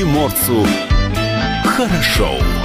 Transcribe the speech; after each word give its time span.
приморцу 0.00 0.66
хорошо. 1.66 2.59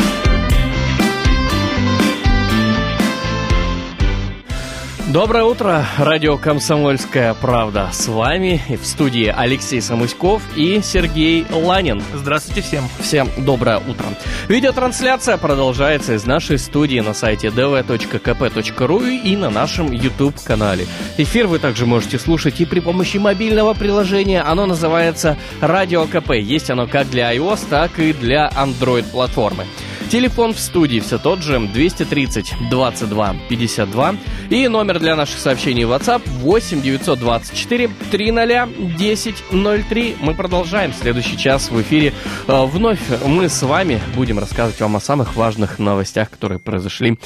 Доброе 5.15 5.46
утро, 5.46 5.86
радио 5.97 6.38
«Комсомольская 6.38 7.33
правда». 7.36 7.88
С 7.93 8.09
вами 8.09 8.62
в 8.67 8.86
студии 8.86 9.34
Алексей 9.34 9.81
Самуськов 9.81 10.41
и 10.57 10.81
Сергей 10.84 11.45
Ланин. 11.49 12.04
Здравствуйте 12.13 12.61
всем. 12.61 12.84
Всем 12.99 13.30
доброе 13.38 13.77
утро. 13.77 14.07
Видеотрансляция 14.49 15.38
продолжается 15.38 16.16
из 16.16 16.25
нашей 16.25 16.59
студии 16.59 16.99
на 16.99 17.13
сайте 17.13 17.48
dv.kp.ru 17.48 19.17
и 19.17 19.38
на 19.38 19.49
нашем 19.49 19.89
YouTube-канале. 19.89 20.86
Эфир 21.18 21.47
вы 21.47 21.59
также 21.59 21.86
можете 21.86 22.20
слушать 22.20 22.59
и 22.59 22.66
при 22.66 22.82
помощи 22.82 23.16
мобильного 23.16 23.73
приложения. 23.73 24.41
Оно 24.41 24.66
называется 24.66 25.38
«Радио 25.61 26.07
КП». 26.07 26.32
Есть 26.32 26.70
оно 26.70 26.88
как 26.88 27.09
для 27.09 27.34
iOS, 27.34 27.62
так 27.70 27.99
и 27.99 28.12
для 28.12 28.49
Android-платформы. 28.49 29.63
Телефон 30.09 30.54
в 30.54 30.59
студии 30.59 31.00
все 31.00 31.18
тот 31.18 31.41
же 31.41 31.59
230 31.59 32.54
22 32.70 33.36
52 33.50 34.16
и 34.50 34.68
номер 34.68 35.00
для 35.00 35.16
наших 35.16 35.40
сообщений 35.40 35.84
в 35.84 35.91
WhatsApp 35.91 36.22
8 36.27 36.82
924 36.82 37.90
300 38.12 38.70
10 38.98 39.44
03. 39.90 40.16
Мы 40.22 40.36
продолжаем 40.36 40.94
следующий 40.94 41.38
час 41.38 41.72
в 41.72 41.82
эфире. 41.82 42.13
Э, 42.48 42.66
вновь 42.66 42.99
мы 43.26 43.49
с 43.49 43.63
вами 43.63 43.99
будем 44.16 44.38
рассказывать 44.38 44.80
вам 44.80 44.96
о 44.96 44.99
самых 44.99 45.36
важных 45.36 45.80
новостях, 45.80 46.30
которые 46.30 46.60
произошли 46.60 47.18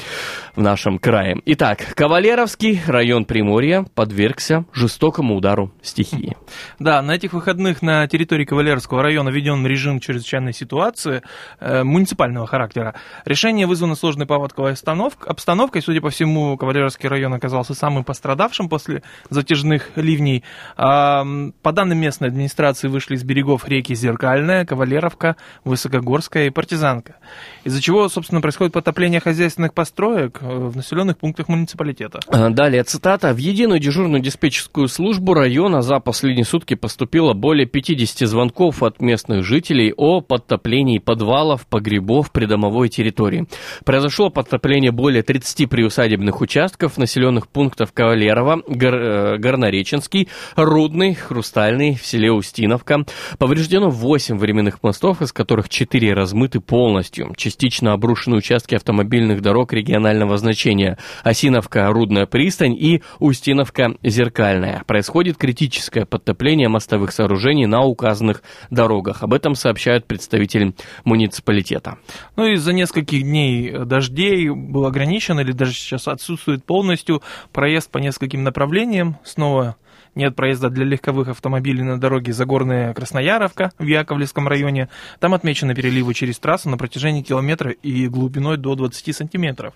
в 0.60 0.62
нашем 0.62 1.00
крае. 1.00 1.38
Итак, 1.46 1.96
Кавалеровский 1.96 2.82
район 2.86 3.24
Приморья 3.24 3.86
подвергся 3.96 4.66
жестокому 4.74 5.36
удару 5.36 5.72
стихии. 5.82 6.36
Да, 6.80 7.02
на 7.02 7.16
этих 7.16 7.34
выходных 7.34 7.82
на 7.82 8.08
территории 8.08 8.46
Кавалеровского 8.46 9.04
района 9.04 9.30
введен 9.30 9.66
режим 9.66 10.00
чрезвычайной 10.00 10.54
ситуации 10.54 11.22
э, 11.60 11.84
муниципального 11.84 12.48
характера. 12.48 12.96
Решение 13.26 13.68
вызвано 13.68 13.96
сложной 13.96 14.26
паводковой 14.26 14.74
обстановкой. 14.74 15.82
Судя 15.82 16.02
по 16.02 16.10
всему, 16.10 16.58
Кавалеровский 16.58 17.08
район 17.08 17.34
оказался 17.34 17.74
самым 17.74 18.04
пострадавшим 18.04 18.70
после 18.70 19.04
затяжных 19.30 19.92
ливней. 19.96 20.44
А, 20.78 21.26
по 21.62 21.72
данным 21.72 22.00
местной 22.00 22.30
администрации, 22.30 22.88
вышли 22.88 23.16
из 23.16 23.24
берегов 23.24 23.68
реки 23.68 23.94
Зеркальная, 23.94 24.66
Кавалеровка, 24.66 25.36
Высокогорская 25.64 26.48
и 26.48 26.50
Партизанка. 26.50 27.18
Из-за 27.66 27.82
чего, 27.82 28.10
собственно, 28.10 28.42
происходит 28.42 28.74
потопление 28.74 29.20
хозяйственных 29.20 29.74
построек, 29.74 30.42
в 30.50 30.76
населенных 30.76 31.18
пунктах 31.18 31.48
муниципалитета. 31.48 32.20
А, 32.28 32.50
далее 32.50 32.84
цитата. 32.84 33.34
В 33.34 33.38
единую 33.38 33.80
дежурную 33.80 34.22
диспетчерскую 34.22 34.88
службу 34.88 35.34
района 35.34 35.82
за 35.82 36.00
последние 36.00 36.46
сутки 36.46 36.74
поступило 36.74 37.34
более 37.34 37.66
50 37.66 38.28
звонков 38.28 38.84
от 38.84 39.02
местных 39.02 39.44
жителей 39.44 39.94
о 39.96 40.22
подтоплении 40.22 41.00
подвалов, 41.00 41.68
погребов, 41.68 42.32
придомовой 42.32 42.90
территории. 42.90 43.48
Произошло 43.86 44.30
подтопление 44.30 44.92
более 44.92 45.24
30 45.24 45.70
приусадебных 45.70 46.42
участков 46.42 46.98
населенных 46.98 47.48
пунктов 47.48 47.94
Кавалерова, 47.94 48.62
Гор, 48.68 48.96
э, 48.96 49.38
Горнореченский, 49.38 50.30
Рудный, 50.56 51.14
Хрустальный, 51.14 51.96
в 51.96 52.06
селе 52.06 52.32
Устиновка. 52.32 53.06
Повреждено 53.38 53.90
8 53.90 54.38
временных 54.38 54.82
мостов, 54.84 55.22
из 55.22 55.32
которых 55.32 55.70
4 55.70 56.14
размыты 56.14 56.60
полностью. 56.60 57.34
Частично 57.36 57.94
обрушены 57.94 58.38
участки 58.38 58.76
автомобильных 58.76 59.42
дорог 59.42 59.74
регионального 59.74 60.29
значения. 60.38 60.98
Осиновка, 61.24 61.88
Рудная 61.88 62.26
пристань 62.26 62.76
и 62.76 63.02
Устиновка, 63.20 63.96
Зеркальная. 64.04 64.84
Происходит 64.86 65.38
критическое 65.38 66.06
подтопление 66.06 66.70
мостовых 66.70 67.12
сооружений 67.12 67.66
на 67.66 67.82
указанных 67.82 68.44
дорогах. 68.70 69.24
Об 69.24 69.34
этом 69.34 69.56
сообщают 69.56 70.06
представители 70.06 70.74
муниципалитета. 71.04 71.98
Ну 72.36 72.46
и 72.46 72.56
за 72.56 72.74
нескольких 72.74 73.24
дней 73.24 73.72
дождей 73.86 74.50
был 74.50 74.86
ограничен 74.86 75.40
или 75.40 75.52
даже 75.52 75.74
сейчас 75.74 76.08
отсутствует 76.08 76.64
полностью 76.64 77.22
проезд 77.52 77.90
по 77.92 77.98
нескольким 77.98 78.44
направлениям. 78.44 79.18
Снова 79.24 79.76
нет 80.16 80.36
проезда 80.36 80.70
для 80.70 80.86
легковых 80.86 81.30
автомобилей 81.30 81.84
на 81.84 82.00
дороге 82.00 82.34
Загорная 82.34 82.94
Краснояровка 82.94 83.72
в 83.78 83.86
Яковлевском 83.86 84.48
районе. 84.48 84.90
Там 85.20 85.34
отмечены 85.34 85.76
переливы 85.76 86.14
через 86.14 86.40
трассу 86.40 86.70
на 86.70 86.78
протяжении 86.78 87.22
километра 87.22 87.72
и 87.72 88.08
глубиной 88.08 88.58
до 88.58 88.76
20 88.76 89.16
сантиметров. 89.16 89.74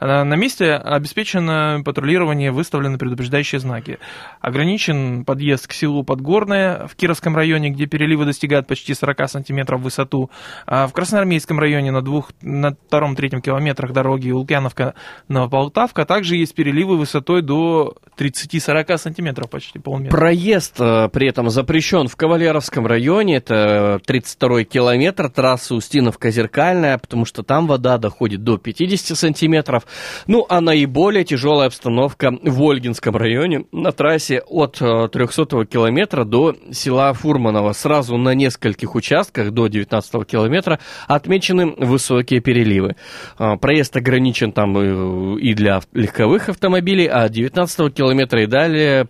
На 0.00 0.24
месте 0.36 0.74
обеспечено 0.74 1.82
патрулирование, 1.84 2.50
выставлены 2.50 2.98
предупреждающие 2.98 3.60
знаки. 3.60 3.98
Ограничен 4.40 5.24
подъезд 5.24 5.66
к 5.66 5.72
селу 5.72 6.04
Подгорное 6.04 6.86
в 6.86 6.96
Кировском 6.96 7.36
районе, 7.36 7.70
где 7.70 7.86
переливы 7.86 8.24
достигают 8.24 8.66
почти 8.66 8.94
40 8.94 9.28
сантиметров 9.30 9.80
в 9.80 9.84
высоту. 9.84 10.30
А 10.66 10.86
в 10.86 10.92
Красноармейском 10.92 11.58
районе 11.58 11.90
на, 11.90 12.02
двух, 12.02 12.32
на 12.42 12.72
втором-третьем 12.72 13.40
километрах 13.40 13.92
дороги 13.92 14.30
Лукьяновка-Новополтавка 14.30 16.04
также 16.04 16.36
есть 16.36 16.54
переливы 16.54 16.96
высотой 16.96 17.42
до 17.42 17.94
30-40 18.18 18.98
сантиметров 18.98 19.50
почти 19.50 19.75
почти 19.76 19.78
полметра. 19.78 20.16
Проезд 20.16 20.80
э, 20.80 21.08
при 21.12 21.28
этом 21.28 21.50
запрещен 21.50 22.08
в 22.08 22.16
Кавалеровском 22.16 22.86
районе, 22.86 23.36
это 23.36 24.00
32-й 24.06 24.64
километр, 24.64 25.30
трасса 25.30 25.74
Устиновка-Зеркальная, 25.74 26.98
потому 26.98 27.24
что 27.24 27.42
там 27.42 27.66
вода 27.66 27.98
доходит 27.98 28.42
до 28.44 28.58
50 28.58 29.16
сантиметров. 29.16 29.86
Ну, 30.26 30.46
а 30.48 30.60
наиболее 30.60 31.24
тяжелая 31.24 31.68
обстановка 31.68 32.32
в 32.42 32.62
Ольгинском 32.62 33.16
районе 33.16 33.64
на 33.72 33.92
трассе 33.92 34.42
от 34.46 34.78
300 34.78 35.12
э, 35.52 35.66
километра 35.66 36.24
до 36.24 36.56
села 36.72 37.12
Фурманово. 37.12 37.72
Сразу 37.72 38.16
на 38.16 38.34
нескольких 38.34 38.94
участках 38.94 39.50
до 39.50 39.66
19 39.68 40.26
километра 40.26 40.78
отмечены 41.06 41.74
высокие 41.76 42.40
переливы. 42.40 42.96
Э, 43.38 43.56
проезд 43.56 43.96
ограничен 43.96 44.52
там 44.52 44.76
и 44.76 45.54
для 45.54 45.80
легковых 45.92 46.48
автомобилей, 46.48 47.06
а 47.06 47.28
19 47.28 47.94
километра 47.94 48.42
и 48.42 48.46
далее 48.46 49.08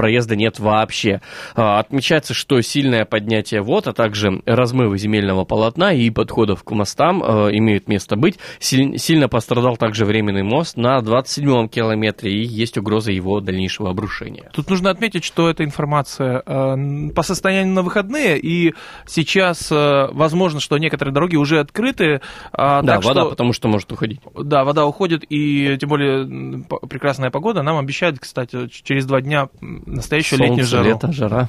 проезда 0.00 0.34
нет 0.34 0.58
вообще. 0.58 1.20
А, 1.54 1.78
отмечается, 1.78 2.32
что 2.32 2.58
сильное 2.62 3.04
поднятие 3.04 3.60
вод, 3.60 3.86
а 3.86 3.92
также 3.92 4.40
размывы 4.46 4.96
земельного 4.96 5.44
полотна 5.44 5.92
и 5.92 6.08
подходов 6.08 6.64
к 6.64 6.70
мостам 6.70 7.22
а, 7.22 7.48
имеют 7.50 7.86
место 7.86 8.16
быть. 8.16 8.38
Сильно 8.60 9.28
пострадал 9.28 9.76
также 9.76 10.06
временный 10.06 10.42
мост 10.42 10.78
на 10.78 11.00
27-м 11.00 11.68
километре 11.68 12.32
и 12.32 12.46
есть 12.46 12.78
угроза 12.78 13.12
его 13.12 13.40
дальнейшего 13.40 13.90
обрушения. 13.90 14.50
Тут 14.54 14.70
нужно 14.70 14.88
отметить, 14.88 15.22
что 15.22 15.50
эта 15.50 15.64
информация 15.64 16.42
а, 16.46 16.78
по 17.14 17.22
состоянию 17.22 17.74
на 17.74 17.82
выходные, 17.82 18.38
и 18.38 18.72
сейчас 19.06 19.70
возможно, 19.70 20.60
что 20.60 20.78
некоторые 20.78 21.12
дороги 21.12 21.36
уже 21.36 21.60
открыты. 21.60 22.22
Да, 22.54 22.82
так 22.82 23.04
вода, 23.04 23.20
что... 23.20 23.30
потому 23.30 23.52
что 23.52 23.68
может 23.68 23.92
уходить. 23.92 24.20
Да, 24.34 24.64
вода 24.64 24.86
уходит, 24.86 25.24
и 25.28 25.76
тем 25.78 25.90
более 25.90 26.64
прекрасная 26.88 27.30
погода 27.30 27.60
нам 27.60 27.76
обещает, 27.76 28.18
кстати, 28.18 28.68
через 28.68 29.04
два 29.04 29.20
дня 29.20 29.50
настоящую 29.90 30.38
Солнце, 30.38 30.50
летнюю 30.50 30.66
жару. 30.66 30.88
лето, 30.88 31.12
жара. 31.12 31.48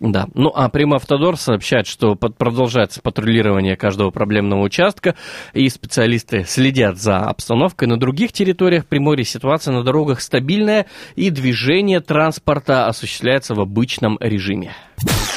Да. 0.00 0.28
Ну, 0.34 0.52
а 0.54 0.68
Примавтодор 0.68 1.36
сообщает, 1.36 1.86
что 1.86 2.14
под, 2.14 2.36
продолжается 2.36 3.00
патрулирование 3.02 3.76
каждого 3.76 4.10
проблемного 4.10 4.62
участка, 4.62 5.16
и 5.54 5.68
специалисты 5.68 6.44
следят 6.46 6.98
за 6.98 7.18
обстановкой. 7.18 7.88
На 7.88 7.98
других 7.98 8.32
территориях 8.32 8.86
Приморья 8.86 9.24
ситуация 9.24 9.74
на 9.74 9.82
дорогах 9.82 10.20
стабильная, 10.20 10.86
и 11.16 11.30
движение 11.30 12.00
транспорта 12.00 12.86
осуществляется 12.86 13.54
в 13.54 13.60
обычном 13.60 14.18
режиме. 14.20 14.72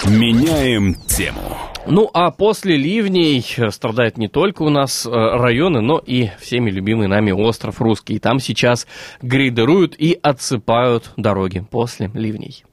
Меняем 0.05 0.93
тему. 1.07 1.70
Ну, 1.87 2.09
а 2.13 2.29
после 2.31 2.77
ливней 2.77 3.43
страдают 3.71 4.17
не 4.17 4.27
только 4.27 4.61
у 4.61 4.69
нас 4.69 5.05
э, 5.05 5.09
районы, 5.09 5.81
но 5.81 5.97
и 5.97 6.29
всеми 6.39 6.69
любимый 6.69 7.07
нами 7.07 7.31
остров 7.31 7.81
Русский. 7.81 8.19
Там 8.19 8.39
сейчас 8.39 8.87
грейдеруют 9.21 9.95
и 9.97 10.17
отсыпают 10.21 11.11
дороги 11.17 11.65
после 11.69 12.11
ливней. 12.13 12.63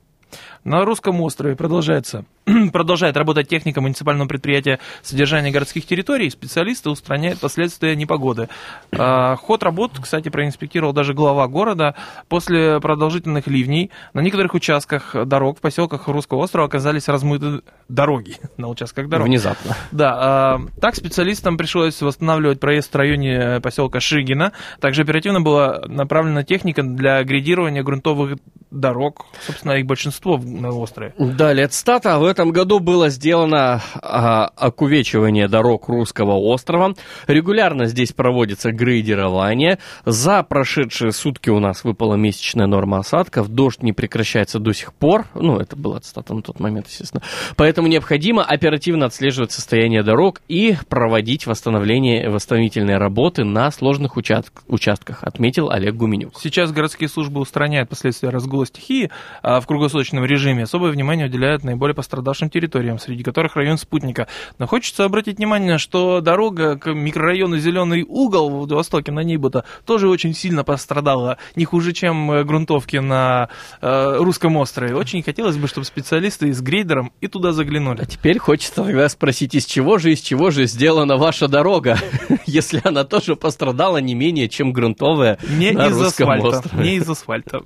На 0.63 0.85
русском 0.85 1.21
острове 1.23 1.57
продолжается 1.57 2.27
продолжает 2.73 3.17
работать 3.17 3.49
техника 3.49 3.81
муниципального 3.81 4.29
предприятия 4.29 4.79
содержания 5.03 5.51
городских 5.51 5.87
территорий. 5.87 6.31
Специалисты 6.31 6.91
устраняют 6.91 7.41
последствия 7.41 7.97
непогоды. 7.97 8.49
А, 8.93 9.37
ход 9.37 9.63
работ, 9.63 9.93
кстати, 10.01 10.29
проинспектировал 10.29 10.93
даже 10.93 11.15
глава 11.15 11.47
города. 11.49 11.95
После 12.29 12.81
продолжительных 12.81 13.47
ливней 13.47 13.91
на 14.15 14.21
некоторых 14.21 14.55
участках 14.55 15.15
дорог 15.27 15.59
в 15.59 15.61
поселках 15.61 16.09
Русского 16.09 16.45
острова 16.45 16.67
оказались 16.67 17.09
размыты 17.09 17.63
дороги 17.89 18.37
на 18.57 18.69
участках 18.69 19.09
дорог. 19.09 19.27
Внезапно. 19.27 19.77
Да. 19.93 20.17
А, 20.19 20.61
так 20.81 20.95
специалистам 20.95 21.57
пришлось 21.57 22.01
восстанавливать 22.01 22.61
проезд 22.61 22.93
в 22.93 22.97
районе 22.97 23.61
поселка 23.61 24.01
Шигина. 24.01 24.53
Также 24.81 25.03
оперативно 25.03 25.41
была 25.41 25.83
направлена 25.87 26.45
техника 26.45 26.83
для 26.83 27.23
грейдирования 27.25 27.83
грунтовых 27.83 28.39
дорог. 28.71 29.27
Собственно, 29.47 29.73
их 29.73 29.87
большинство 29.87 30.37
на 30.39 30.71
острове. 30.71 31.15
Далее, 31.19 31.69
цитата. 31.69 32.19
В 32.19 32.25
этом 32.25 32.38
году 32.47 32.79
было 32.79 33.09
сделано 33.09 33.83
а, 34.01 34.47
окувечивание 34.57 35.49
дорог 35.49 35.89
Русского 35.89 36.37
острова. 36.37 36.95
Регулярно 37.27 37.87
здесь 37.87 38.13
проводится 38.13 38.73
грейдирование. 38.73 39.79
За 40.05 40.43
прошедшие 40.43 41.13
сутки 41.13 41.51
у 41.51 41.59
нас 41.59 41.85
выпала 41.85 42.15
месячная 42.15 42.67
норма 42.67 42.99
осадков. 43.01 43.49
Дождь 43.49 43.83
не 43.83 43.93
прекращается 43.93 44.59
до 44.59 44.73
сих 44.73 44.95
пор. 44.95 45.27
Ну, 45.35 45.59
это 45.59 45.77
было 45.77 45.99
цитата 45.99 46.33
на 46.33 46.43
тот 46.43 46.61
момент, 46.61 46.87
естественно. 46.89 47.23
Поэтому 47.57 47.89
необходимо 47.89 48.45
оперативно 48.45 49.07
отслеживать 49.07 49.53
состояние 49.53 50.03
дорог 50.03 50.41
и 50.49 50.77
проводить 50.89 51.47
восстановление, 51.47 52.31
восстановительные 52.31 52.99
работы 52.99 53.45
на 53.45 53.71
сложных 53.71 54.17
участках, 54.17 54.65
участках 54.69 55.25
отметил 55.25 55.71
Олег 55.71 55.95
Гуменюк. 55.95 56.35
Сейчас 56.41 56.73
городские 56.73 57.09
службы 57.09 57.41
устраняют 57.41 57.89
последствия 57.89 58.31
разгула 58.31 58.65
стихии 58.67 59.11
а 59.43 59.61
в 59.61 59.67
круглосуточном 59.67 60.25
режиме. 60.25 60.65
Особое 60.65 60.91
внимание 60.91 61.27
уделяют 61.27 61.65
наиболее 61.65 61.95
пострадавшим 61.95 62.28
территориям, 62.51 62.99
среди 62.99 63.23
которых 63.23 63.57
район 63.57 63.79
Спутника. 63.79 64.29
Но 64.59 64.67
хочется 64.67 65.05
обратить 65.05 65.39
внимание, 65.39 65.79
что 65.79 66.21
дорога 66.21 66.77
к 66.77 66.93
микрорайону 66.93 67.59
Зеленый 67.59 68.05
угол 68.09 68.51
в 68.51 68.53
Владивостоке 68.59 69.13
на 69.13 69.21
Нейбута 69.21 69.65
тоже 69.85 70.09
очень 70.09 70.35
сильно 70.35 70.65
пострадала. 70.65 71.39
Не 71.57 71.65
хуже, 71.65 71.93
чем 71.93 72.31
э, 72.31 72.45
грунтовки 72.45 72.97
на 72.97 73.49
э, 73.81 74.17
Русском 74.19 74.57
острове. 74.57 74.95
Очень 74.95 75.23
хотелось 75.23 75.57
бы, 75.57 75.69
чтобы 75.69 75.85
специалисты 75.85 76.53
с 76.53 76.61
грейдером 76.61 77.13
и 77.21 77.29
туда 77.29 77.53
заглянули. 77.53 78.03
А 78.03 78.07
теперь 78.07 78.39
хочется 78.39 78.85
тогда 78.85 79.09
спросить, 79.09 79.55
из 79.55 79.67
чего 79.67 79.99
же, 79.99 80.13
из 80.13 80.21
чего 80.21 80.51
же 80.51 80.67
сделана 80.67 81.17
ваша 81.17 81.49
дорога, 81.49 81.99
если 82.47 82.81
она 82.85 83.05
тоже 83.05 83.37
пострадала 83.37 83.99
не 83.99 84.15
менее, 84.15 84.49
чем 84.49 84.73
грунтовая 84.73 85.39
не 85.49 85.73
на 85.73 85.89
из 85.89 86.01
Русском 86.01 86.31
асфальта. 86.31 86.59
острове. 86.59 86.85
Не 86.85 86.97
из 86.97 87.09
асфальта. 87.09 87.63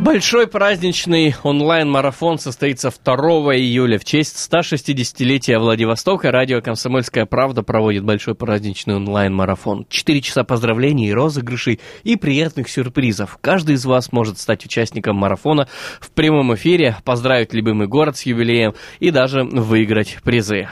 Большой 0.00 0.46
праздничный 0.46 1.34
онлайн-марафон 1.42 2.38
состоится 2.38 2.90
2 2.90 3.14
июля 3.56 3.98
в 3.98 4.04
честь 4.06 4.34
160-летия 4.50 5.58
Владивостока. 5.58 6.32
Радио 6.32 6.62
«Комсомольская 6.62 7.26
правда» 7.26 7.62
проводит 7.62 8.02
большой 8.02 8.34
праздничный 8.34 8.96
онлайн-марафон. 8.96 9.86
Четыре 9.90 10.22
часа 10.22 10.42
поздравлений, 10.42 11.12
розыгрышей 11.12 11.80
и 12.02 12.16
приятных 12.16 12.70
сюрпризов. 12.70 13.36
Каждый 13.42 13.74
из 13.74 13.84
вас 13.84 14.10
может 14.10 14.38
стать 14.38 14.64
участником 14.64 15.16
марафона 15.16 15.68
в 16.00 16.10
прямом 16.12 16.54
эфире, 16.54 16.96
поздравить 17.04 17.52
любимый 17.52 17.86
город 17.86 18.16
с 18.16 18.22
юбилеем 18.22 18.72
и 19.00 19.10
даже 19.10 19.44
выиграть 19.44 20.16
призы. 20.24 20.68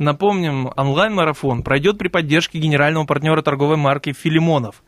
Напомним, 0.00 0.70
онлайн-марафон 0.78 1.62
пройдет 1.62 1.98
при 1.98 2.08
поддержке 2.08 2.58
генерального 2.58 3.04
партнера 3.04 3.42
торговой 3.42 3.76
марки 3.76 4.14
«Филимонов». 4.14 4.82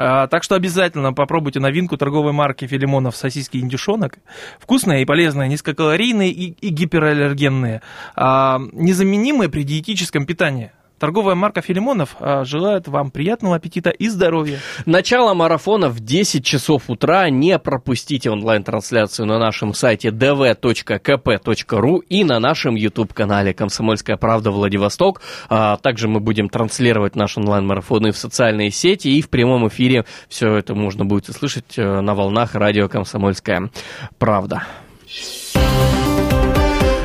А, 0.00 0.28
Так 0.28 0.44
что 0.44 0.54
обязательно 0.54 1.12
попробуйте 1.12 1.58
новинку 1.58 1.96
торговой 1.96 2.32
марки 2.32 2.68
Филимонов 2.68 3.16
сосиски 3.16 3.56
индюшонок. 3.56 4.18
Вкусные 4.60 5.02
и 5.02 5.04
полезные, 5.04 5.48
низкокалорийные 5.48 6.30
и, 6.30 6.50
и 6.52 6.68
гипераллергенные. 6.68 7.82
А, 8.14 8.60
незаменимые 8.72 9.48
при 9.48 9.64
диетическом 9.64 10.24
питании. 10.24 10.70
Торговая 10.98 11.34
марка 11.34 11.62
Филимонов 11.62 12.16
а, 12.18 12.44
желает 12.44 12.88
вам 12.88 13.10
приятного 13.10 13.56
аппетита 13.56 13.90
и 13.90 14.08
здоровья. 14.08 14.58
Начало 14.84 15.32
марафона 15.34 15.88
в 15.88 16.00
10 16.00 16.44
часов 16.44 16.84
утра. 16.88 17.30
Не 17.30 17.58
пропустите 17.58 18.30
онлайн-трансляцию 18.30 19.26
на 19.26 19.38
нашем 19.38 19.74
сайте 19.74 20.08
dv.kp.ru 20.08 22.00
и 22.08 22.24
на 22.24 22.40
нашем 22.40 22.74
YouTube-канале 22.74 23.54
«Комсомольская 23.54 24.16
правда 24.16 24.50
Владивосток». 24.50 25.20
А 25.48 25.76
также 25.76 26.08
мы 26.08 26.20
будем 26.20 26.48
транслировать 26.48 27.14
наш 27.14 27.38
онлайн-марафон 27.38 28.08
и 28.08 28.10
в 28.10 28.16
социальные 28.16 28.70
сети, 28.70 29.08
и 29.08 29.22
в 29.22 29.28
прямом 29.28 29.68
эфире. 29.68 30.04
Все 30.28 30.56
это 30.56 30.74
можно 30.74 31.04
будет 31.04 31.28
услышать 31.28 31.78
э, 31.78 32.00
на 32.00 32.14
волнах 32.14 32.54
радио 32.54 32.88
«Комсомольская 32.88 33.70
правда». 34.18 34.64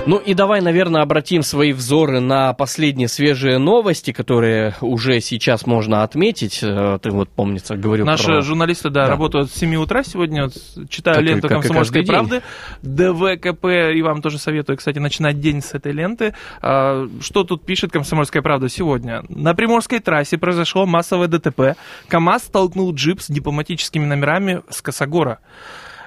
Ну 0.06 0.18
и 0.18 0.34
давай, 0.34 0.60
наверное, 0.60 1.02
обратим 1.02 1.44
свои 1.44 1.72
взоры 1.72 2.20
на 2.20 2.52
последние 2.52 3.08
свежие 3.08 3.58
новости, 3.58 4.12
которые 4.12 4.76
уже 4.82 5.22
сейчас 5.22 5.66
можно 5.66 6.04
отметить. 6.04 6.60
Э, 6.62 7.00
Ты 7.02 7.10
вот, 7.12 7.30
помнится, 7.30 7.78
говорил 7.78 8.06
Наши 8.06 8.26
про... 8.26 8.42
журналисты, 8.42 8.90
да, 8.90 9.06
Да. 9.06 9.12
работают 9.12 9.50
с 9.50 9.56
7 9.56 9.76
утра 9.78 10.04
сегодня. 10.04 10.44
Вот 10.44 10.90
Читаю 10.90 11.16
Как 11.16 11.26
ленту 11.26 11.48
как 11.48 11.62
«Комсомольской 11.62 12.06
правды». 12.06 12.42
ДВКП, 12.82 13.94
и 13.96 14.02
вам 14.02 14.22
тоже 14.22 14.40
советую, 14.40 14.78
кстати, 14.78 15.00
начинать 15.00 15.40
день 15.40 15.62
с 15.62 15.74
этой 15.74 15.94
ленты. 15.94 16.36
А, 16.62 17.08
Что 17.22 17.46
тут 17.46 17.66
пишет 17.66 17.94
«Комсомольская 17.94 18.42
правда» 18.42 18.68
сегодня? 18.68 19.24
На 19.30 19.56
Приморской 19.56 20.00
трассе 20.00 20.38
произошло 20.38 20.86
массовое 20.86 21.30
ДТП. 21.30 21.78
КАМАЗ 22.10 22.44
столкнул 22.44 22.94
джип 22.94 23.22
с 23.22 23.32
дипломатическими 23.32 24.04
номерами 24.06 24.64
с 24.70 24.82
Косогора. 24.82 25.40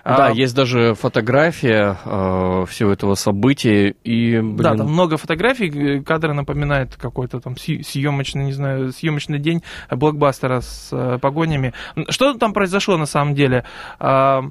Да, 0.06 0.26
А, 0.26 0.30
есть 0.30 0.54
даже 0.54 0.94
фотография 0.94 1.98
э, 2.04 2.64
всего 2.68 2.92
этого 2.92 3.16
события, 3.16 3.90
и, 4.04 4.38
блин, 4.38 4.56
Да, 4.56 4.76
там 4.76 4.92
много 4.92 5.16
фотографий, 5.16 5.98
э, 5.98 6.02
кадры 6.02 6.32
напоминают 6.32 6.94
какой-то 6.94 7.40
там 7.40 7.56
съемочный, 7.56 8.44
не 8.44 8.52
знаю, 8.52 8.92
съемочный 8.92 9.40
день 9.40 9.64
блокбастера 9.90 10.60
с 10.60 10.90
э, 10.92 11.18
погонями. 11.20 11.72
Что 12.08 12.34
там 12.34 12.52
произошло 12.52 12.96
на 12.96 13.06
самом 13.06 13.34
деле? 13.34 13.64
А, 13.98 14.44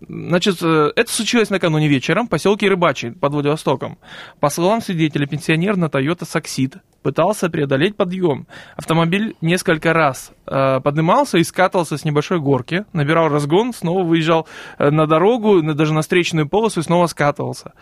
Значит, 0.00 0.62
э, 0.62 0.92
это 0.94 1.10
случилось 1.10 1.48
накануне 1.50 1.88
вечером 1.88 2.26
в 2.26 2.30
поселке 2.30 2.68
Рыбачий 2.68 3.12
под 3.12 3.32
Владивостоком. 3.32 3.98
По 4.40 4.50
словам 4.50 4.80
свидетеля, 4.82 5.26
пенсионер 5.26 5.76
на 5.76 5.86
Toyota 5.86 6.26
Саксид 6.26 6.76
пытался 7.02 7.48
преодолеть 7.48 7.96
подъем. 7.96 8.46
Автомобиль 8.76 9.36
несколько 9.40 9.92
раз 9.92 10.32
э, 10.46 10.80
поднимался 10.80 11.38
и 11.38 11.44
скатывался 11.44 11.96
с 11.96 12.04
небольшой 12.04 12.40
горки, 12.40 12.84
набирал 12.92 13.28
разгон, 13.28 13.72
снова 13.72 14.02
выезжал 14.02 14.46
э, 14.78 14.90
на 14.90 15.06
дорогу, 15.06 15.62
даже 15.62 15.94
на 15.94 16.02
встречную 16.02 16.48
полосу 16.48 16.80
и 16.80 16.82
снова 16.82 17.06
скатывался. 17.06 17.72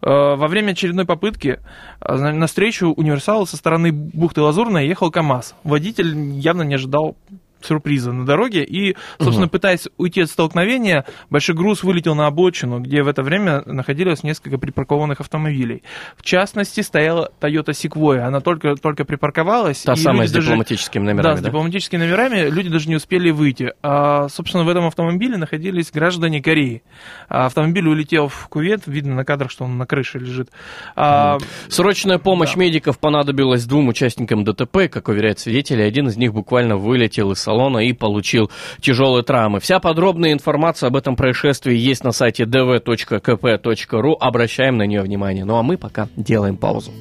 Э, 0.00 0.36
во 0.36 0.46
время 0.46 0.70
очередной 0.72 1.04
попытки 1.04 1.58
э, 2.00 2.14
на- 2.14 2.32
навстречу 2.32 2.92
универсалу 2.92 3.46
со 3.46 3.56
стороны 3.56 3.92
бухты 3.92 4.40
Лазурная 4.40 4.84
ехал 4.84 5.10
КАМАЗ. 5.10 5.54
Водитель 5.64 6.16
явно 6.38 6.62
не 6.62 6.76
ожидал 6.76 7.16
сюрприза 7.60 8.12
на 8.12 8.24
дороге 8.24 8.64
и, 8.64 8.96
собственно, 9.18 9.46
Мгм. 9.46 9.50
пытаясь 9.50 9.88
уйти 9.96 10.20
от 10.22 10.30
столкновения, 10.30 11.04
большой 11.30 11.54
груз 11.54 11.82
вылетел 11.82 12.14
на 12.14 12.26
обочину, 12.26 12.80
где 12.80 13.02
в 13.02 13.08
это 13.08 13.22
время 13.22 13.62
находилось 13.66 14.22
несколько 14.22 14.58
припаркованных 14.58 15.20
автомобилей. 15.20 15.82
В 16.16 16.22
частности, 16.22 16.80
стояла 16.80 17.30
Toyota 17.40 17.68
Sequoia. 17.70 18.20
Она 18.20 18.40
только, 18.40 18.76
только 18.76 19.04
припарковалась. 19.04 19.82
та 19.82 19.96
самая 19.96 20.26
с 20.26 20.32
даже- 20.32 20.46
дипломатическими 20.48 21.02
да, 21.06 21.12
номерами, 21.12 21.36
с 21.36 21.40
да? 21.40 21.48
дипломатическими 21.48 22.00
номерами 22.04 22.48
люди 22.50 22.68
даже 22.68 22.88
не 22.88 22.96
успели 22.96 23.30
выйти. 23.30 23.72
А, 23.82 24.28
собственно, 24.28 24.64
в 24.64 24.68
этом 24.68 24.86
автомобиле 24.86 25.36
находились 25.36 25.90
граждане 25.90 26.42
Кореи. 26.42 26.82
А, 27.28 27.46
автомобиль 27.46 27.86
улетел 27.88 28.28
в 28.28 28.48
кувет, 28.48 28.82
видно 28.86 29.14
на 29.14 29.24
кадрах, 29.24 29.50
что 29.50 29.64
он 29.64 29.78
на 29.78 29.86
крыше 29.86 30.18
лежит. 30.18 30.50
А, 30.96 31.38
Срочная 31.68 32.18
помощь 32.18 32.54
Да. 32.54 32.60
медиков 32.60 32.98
понадобилась 32.98 33.64
двум 33.64 33.88
участникам 33.88 34.44
ДТП, 34.44 34.88
как 34.90 35.08
уверяют 35.08 35.38
свидетели. 35.38 35.82
Один 35.82 36.08
из 36.08 36.16
них 36.16 36.32
буквально 36.32 36.76
вылетел 36.76 37.32
из 37.32 37.40
салона 37.48 37.78
и 37.78 37.94
получил 37.94 38.50
тяжелые 38.80 39.22
травмы. 39.22 39.60
Вся 39.60 39.80
подробная 39.80 40.34
информация 40.34 40.88
об 40.88 40.96
этом 40.96 41.16
происшествии 41.16 41.74
есть 41.74 42.04
на 42.04 42.12
сайте 42.12 42.44
dv.kp.ru. 42.44 44.16
Обращаем 44.20 44.76
на 44.76 44.82
нее 44.82 45.00
внимание. 45.00 45.46
Ну 45.46 45.56
а 45.56 45.62
мы 45.62 45.78
пока 45.78 46.08
делаем 46.16 46.58
паузу. 46.58 46.92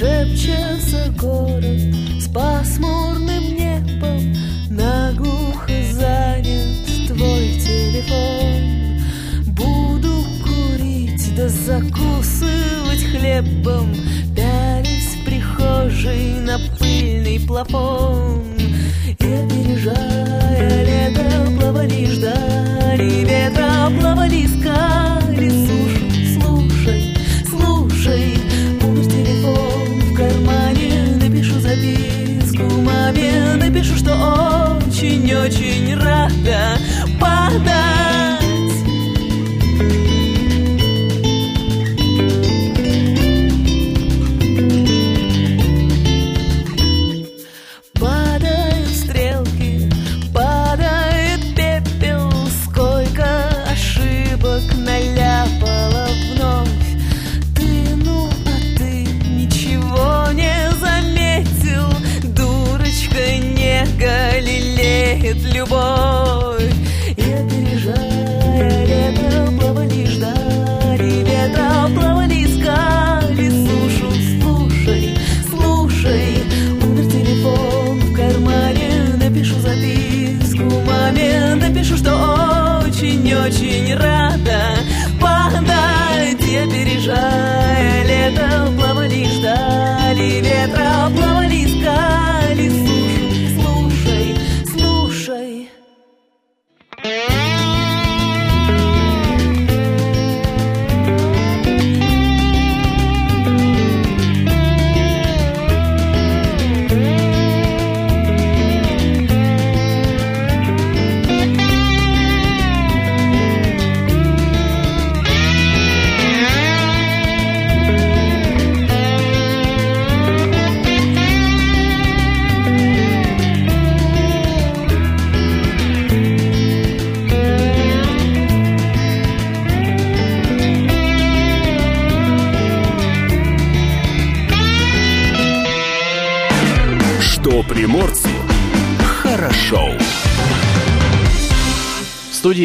Шепчется 0.00 1.12
город 1.18 1.94
с 2.18 2.28
пасмурным 2.32 3.54
небом 3.54 4.34
Наглухо 4.70 5.72
занят 5.92 7.06
твой 7.06 7.58
телефон. 7.60 9.00
Буду 9.48 10.24
курить 10.42 11.34
да 11.36 11.48
закусывать 11.48 13.04
хлебом 13.10 13.94
Пялись 14.34 15.16
в 15.16 15.24
прихожей 15.26 16.40
на 16.40 16.58
пыльный 16.78 17.38
плафон 17.46 18.29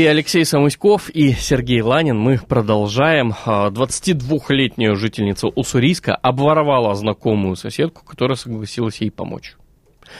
студии 0.05 0.17
Алексей 0.17 0.45
Самуськов 0.45 1.09
и 1.09 1.31
Сергей 1.33 1.81
Ланин 1.81 2.15
мы 2.15 2.37
продолжаем. 2.37 3.33
А, 3.45 3.71
22-летняя 3.71 4.93
жительница 4.93 5.47
Уссурийска 5.47 6.13
обворовала 6.13 6.93
знакомую 6.93 7.55
соседку, 7.55 8.05
которая 8.05 8.35
согласилась 8.35 9.01
ей 9.01 9.09
помочь. 9.09 9.55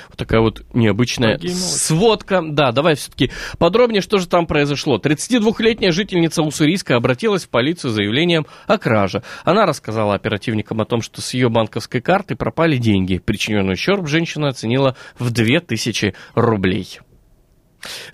Вот 0.09 0.17
такая 0.17 0.41
вот 0.41 0.63
необычная 0.73 1.37
сводка. 1.37 2.41
Да, 2.43 2.71
давай 2.71 2.95
все-таки 2.95 3.29
подробнее, 3.59 4.01
что 4.01 4.17
же 4.17 4.27
там 4.27 4.47
произошло. 4.47 4.97
32-летняя 4.97 5.91
жительница 5.91 6.41
Уссурийска 6.41 6.95
обратилась 6.95 7.43
в 7.43 7.49
полицию 7.49 7.91
с 7.91 7.93
заявлением 7.93 8.47
о 8.65 8.79
краже. 8.79 9.21
Она 9.43 9.67
рассказала 9.67 10.15
оперативникам 10.15 10.81
о 10.81 10.85
том, 10.85 11.03
что 11.03 11.21
с 11.21 11.35
ее 11.35 11.49
банковской 11.49 12.01
карты 12.01 12.35
пропали 12.35 12.77
деньги. 12.77 13.19
Причиненный 13.19 13.73
ущерб 13.73 14.07
женщина 14.07 14.47
оценила 14.47 14.95
в 15.19 15.29
2000 15.29 16.15
рублей. 16.33 16.99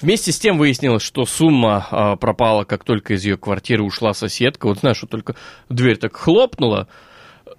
Вместе 0.01 0.31
с 0.31 0.39
тем 0.39 0.57
выяснилось, 0.57 1.03
что 1.03 1.25
сумма 1.25 1.87
а, 1.91 2.15
пропала, 2.15 2.63
как 2.63 2.83
только 2.83 3.13
из 3.13 3.25
ее 3.25 3.37
квартиры 3.37 3.83
ушла 3.83 4.13
соседка. 4.13 4.67
Вот 4.67 4.79
знаешь, 4.79 4.97
что 4.97 5.07
только 5.07 5.35
дверь 5.69 5.97
так 5.97 6.15
хлопнула, 6.15 6.87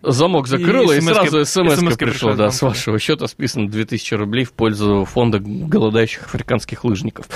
замок 0.03 0.47
закрыла, 0.47 0.93
и, 0.93 1.01
смс-ка- 1.01 1.15
сразу 1.15 1.45
смс 1.45 1.75
смс-ка 1.79 2.07
пришла, 2.07 2.35
да, 2.35 2.51
с 2.51 2.63
вашего 2.63 2.99
счета 2.99 3.27
списано 3.27 3.69
2000 3.69 4.15
рублей 4.15 4.45
в 4.45 4.53
пользу 4.53 5.05
фонда 5.05 5.39
голодающих 5.41 6.25
африканских 6.27 6.85
лыжников. 6.85 7.27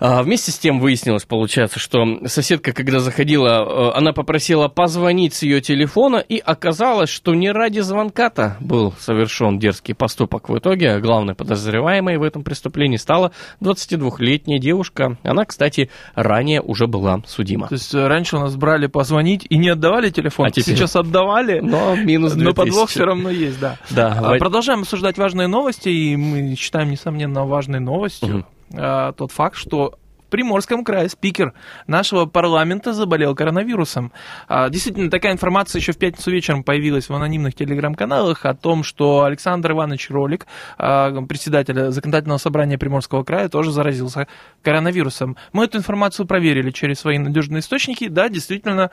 А, 0.00 0.22
вместе 0.22 0.52
с 0.52 0.58
тем 0.58 0.80
выяснилось, 0.80 1.24
получается, 1.24 1.78
что 1.78 2.26
соседка, 2.26 2.72
когда 2.72 3.00
заходила, 3.00 3.90
э, 3.92 3.98
она 3.98 4.12
попросила 4.12 4.68
позвонить 4.68 5.34
с 5.34 5.42
ее 5.42 5.60
телефона, 5.60 6.16
и 6.16 6.38
оказалось, 6.38 7.10
что 7.10 7.34
не 7.34 7.50
ради 7.50 7.80
звонка-то 7.80 8.56
был 8.60 8.94
совершен 8.98 9.58
дерзкий 9.58 9.94
поступок. 9.94 10.48
В 10.48 10.58
итоге 10.58 10.98
главной 11.00 11.34
подозреваемой 11.34 12.18
в 12.18 12.22
этом 12.22 12.44
преступлении 12.44 12.96
стала 12.96 13.32
22-летняя 13.60 14.58
девушка. 14.58 15.16
Она, 15.22 15.44
кстати, 15.44 15.90
ранее 16.14 16.60
уже 16.60 16.86
была 16.86 17.22
судима. 17.26 17.68
То 17.68 17.74
есть 17.74 17.94
э, 17.94 18.06
раньше 18.06 18.36
у 18.36 18.40
нас 18.40 18.56
брали 18.56 18.86
позвонить 18.86 19.46
и 19.48 19.56
не 19.58 19.68
отдавали 19.70 20.10
телефон, 20.10 20.46
А 20.46 20.50
теперь- 20.50 20.74
сейчас 20.76 20.96
отдавали, 20.96 21.60
Но 21.60 21.95
минус 22.04 22.32
2000. 22.32 22.44
но 22.44 22.54
подвох 22.54 22.90
все 22.90 23.04
равно 23.04 23.30
есть, 23.30 23.58
да. 23.60 23.78
Да, 23.90 24.18
А, 24.22 24.38
Продолжаем 24.38 24.80
обсуждать 24.80 25.18
важные 25.18 25.48
новости, 25.48 25.88
и 25.88 26.16
мы 26.16 26.54
считаем, 26.56 26.90
несомненно, 26.90 27.44
важной 27.44 27.80
новостью 27.80 28.46
а, 28.74 29.12
тот 29.12 29.32
факт, 29.32 29.56
что 29.56 29.98
в 30.26 30.28
Приморском 30.28 30.84
крае 30.84 31.08
спикер 31.08 31.54
нашего 31.86 32.26
парламента 32.26 32.92
заболел 32.92 33.34
коронавирусом. 33.34 34.12
А, 34.48 34.68
Действительно, 34.68 35.10
такая 35.10 35.32
информация 35.32 35.78
еще 35.80 35.92
в 35.92 35.98
пятницу 35.98 36.30
вечером 36.30 36.64
появилась 36.64 37.08
в 37.08 37.14
анонимных 37.14 37.54
телеграм-каналах 37.54 38.44
о 38.44 38.54
том, 38.54 38.82
что 38.82 39.22
Александр 39.24 39.72
Иванович 39.72 40.10
Ролик, 40.10 40.46
а, 40.78 41.12
председатель 41.22 41.90
законодательного 41.90 42.38
собрания 42.38 42.78
Приморского 42.78 43.24
края, 43.24 43.48
тоже 43.48 43.70
заразился 43.70 44.26
коронавирусом. 44.62 45.36
Мы 45.52 45.64
эту 45.64 45.78
информацию 45.78 46.26
проверили 46.26 46.70
через 46.70 47.00
свои 47.00 47.18
надежные 47.18 47.60
источники. 47.60 48.08
Да, 48.08 48.28
действительно, 48.28 48.90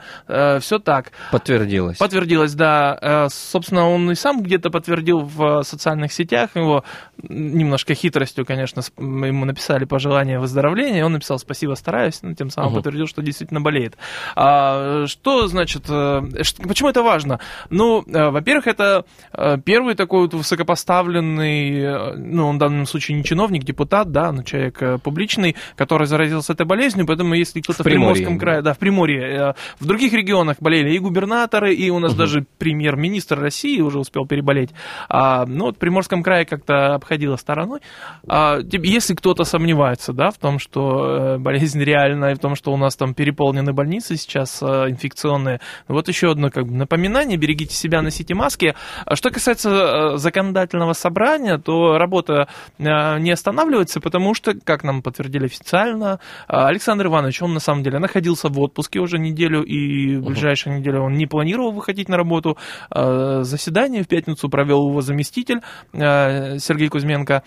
все 0.60 0.78
так. 0.78 1.12
подтвердилось. 1.32 1.98
Подтвердилось, 1.98 2.54
да. 2.54 2.98
Э, 3.00 3.28
Собственно, 3.28 3.88
он 3.88 4.10
и 4.10 4.14
сам 4.14 4.42
где-то 4.42 4.70
подтвердил 4.70 5.20
в 5.20 5.60
э, 5.60 5.62
социальных 5.64 6.12
сетях. 6.12 6.50
Его 6.54 6.84
немножко 7.22 7.94
хитростью, 7.94 8.44
конечно, 8.44 8.82
ему 8.98 9.44
написали 9.44 9.84
пожелание 9.84 10.38
выздоровления. 10.38 11.04
Он 11.04 11.16
написал 11.24 11.38
«спасибо, 11.38 11.74
стараюсь», 11.74 12.20
ну, 12.22 12.34
тем 12.34 12.50
самым 12.50 12.70
Мгм. 12.72 12.76
подтвердил, 12.82 13.06
что 13.06 13.22
действительно 13.22 13.60
болеет. 13.62 13.96
А, 14.36 15.06
что 15.06 15.46
значит, 15.48 15.84
э, 15.88 16.22
ш- 16.42 16.62
почему 16.62 16.90
это 16.90 17.02
важно? 17.02 17.40
Ну, 17.70 18.04
э, 18.06 18.28
во-первых, 18.30 18.66
это 18.66 19.04
э, 19.32 19.56
первый 19.64 19.94
такой 19.94 20.22
вот 20.22 20.34
высокопоставленный, 20.34 21.80
э, 21.80 22.14
ну, 22.16 22.48
он 22.48 22.56
в 22.56 22.58
данном 22.58 22.86
случае 22.86 23.16
не 23.16 23.24
чиновник, 23.24 23.64
депутат, 23.64 24.10
да, 24.12 24.32
но 24.32 24.42
человек 24.42 24.82
э, 24.82 24.98
публичный, 24.98 25.56
который 25.76 26.06
заразился 26.06 26.52
этой 26.52 26.66
болезнью, 26.66 27.06
поэтому 27.06 27.34
если 27.34 27.60
кто-то 27.60 27.78
В 27.82 27.86
в, 27.86 27.88
Приморском 27.88 28.38
крае, 28.38 28.62
да, 28.62 28.74
в 28.74 28.78
Приморье, 28.78 29.22
э, 29.22 29.54
в 29.80 29.86
других 29.86 30.12
регионах 30.12 30.58
болели 30.60 30.90
и 30.94 30.98
губернаторы, 30.98 31.74
и 31.74 31.88
у 31.90 31.98
нас 31.98 32.12
Мгм. 32.12 32.18
даже 32.18 32.44
премьер-министр 32.58 33.40
России 33.40 33.80
уже 33.80 33.98
успел 33.98 34.26
переболеть. 34.26 34.70
А, 35.08 35.46
ну, 35.46 35.66
вот 35.66 35.76
в 35.76 35.78
Приморском 35.78 36.22
крае 36.22 36.44
как-то 36.44 36.94
обходило 36.94 37.36
стороной. 37.36 37.80
А, 38.28 38.58
если 38.70 39.14
кто-то 39.14 39.44
сомневается, 39.44 40.12
да, 40.12 40.30
в 40.30 40.38
том, 40.38 40.58
что 40.58 41.13
э, 41.14 41.38
болезнь 41.38 41.82
реальна, 41.82 42.32
и 42.32 42.34
в 42.34 42.38
том, 42.38 42.54
что 42.54 42.72
у 42.72 42.76
нас 42.76 42.96
там 42.96 43.14
переполнены 43.14 43.72
больницы 43.72 44.16
сейчас 44.16 44.62
э, 44.62 44.90
инфекционные, 44.90 45.60
вот 45.88 46.08
еще 46.08 46.32
одно 46.32 46.50
как 46.50 46.66
бы 46.66 46.72
напоминание, 46.74 47.38
берегите 47.38 47.74
себя, 47.74 48.02
носите 48.02 48.34
маски. 48.34 48.74
А 49.06 49.16
что 49.16 49.30
касается 49.30 49.70
э, 49.70 50.16
законодательного 50.16 50.92
собрания, 50.92 51.58
то 51.58 51.98
работа 51.98 52.48
не 52.78 53.30
останавливается, 53.30 54.00
потому 54.00 54.34
что, 54.34 54.54
как 54.54 54.84
нам 54.84 55.02
подтвердили 55.02 55.46
официально, 55.46 56.18
Александр 56.48 57.06
Иванович, 57.06 57.42
он 57.42 57.54
на 57.54 57.60
самом 57.60 57.82
деле 57.82 57.98
находился 57.98 58.48
в 58.48 58.60
отпуске 58.60 59.00
уже 59.00 59.18
неделю, 59.18 59.62
и 59.62 60.16
в 60.16 60.26
ближайшую 60.26 60.78
неделю 60.78 61.02
он 61.02 61.14
не 61.14 61.26
планировал 61.26 61.72
выходить 61.72 62.08
на 62.08 62.16
работу. 62.16 62.56
Заседание 62.90 64.02
в 64.02 64.08
пятницу 64.08 64.48
провел 64.48 64.88
его 64.88 65.00
заместитель 65.00 65.60
Сергей 65.92 66.88
Кузьменко. 66.88 67.42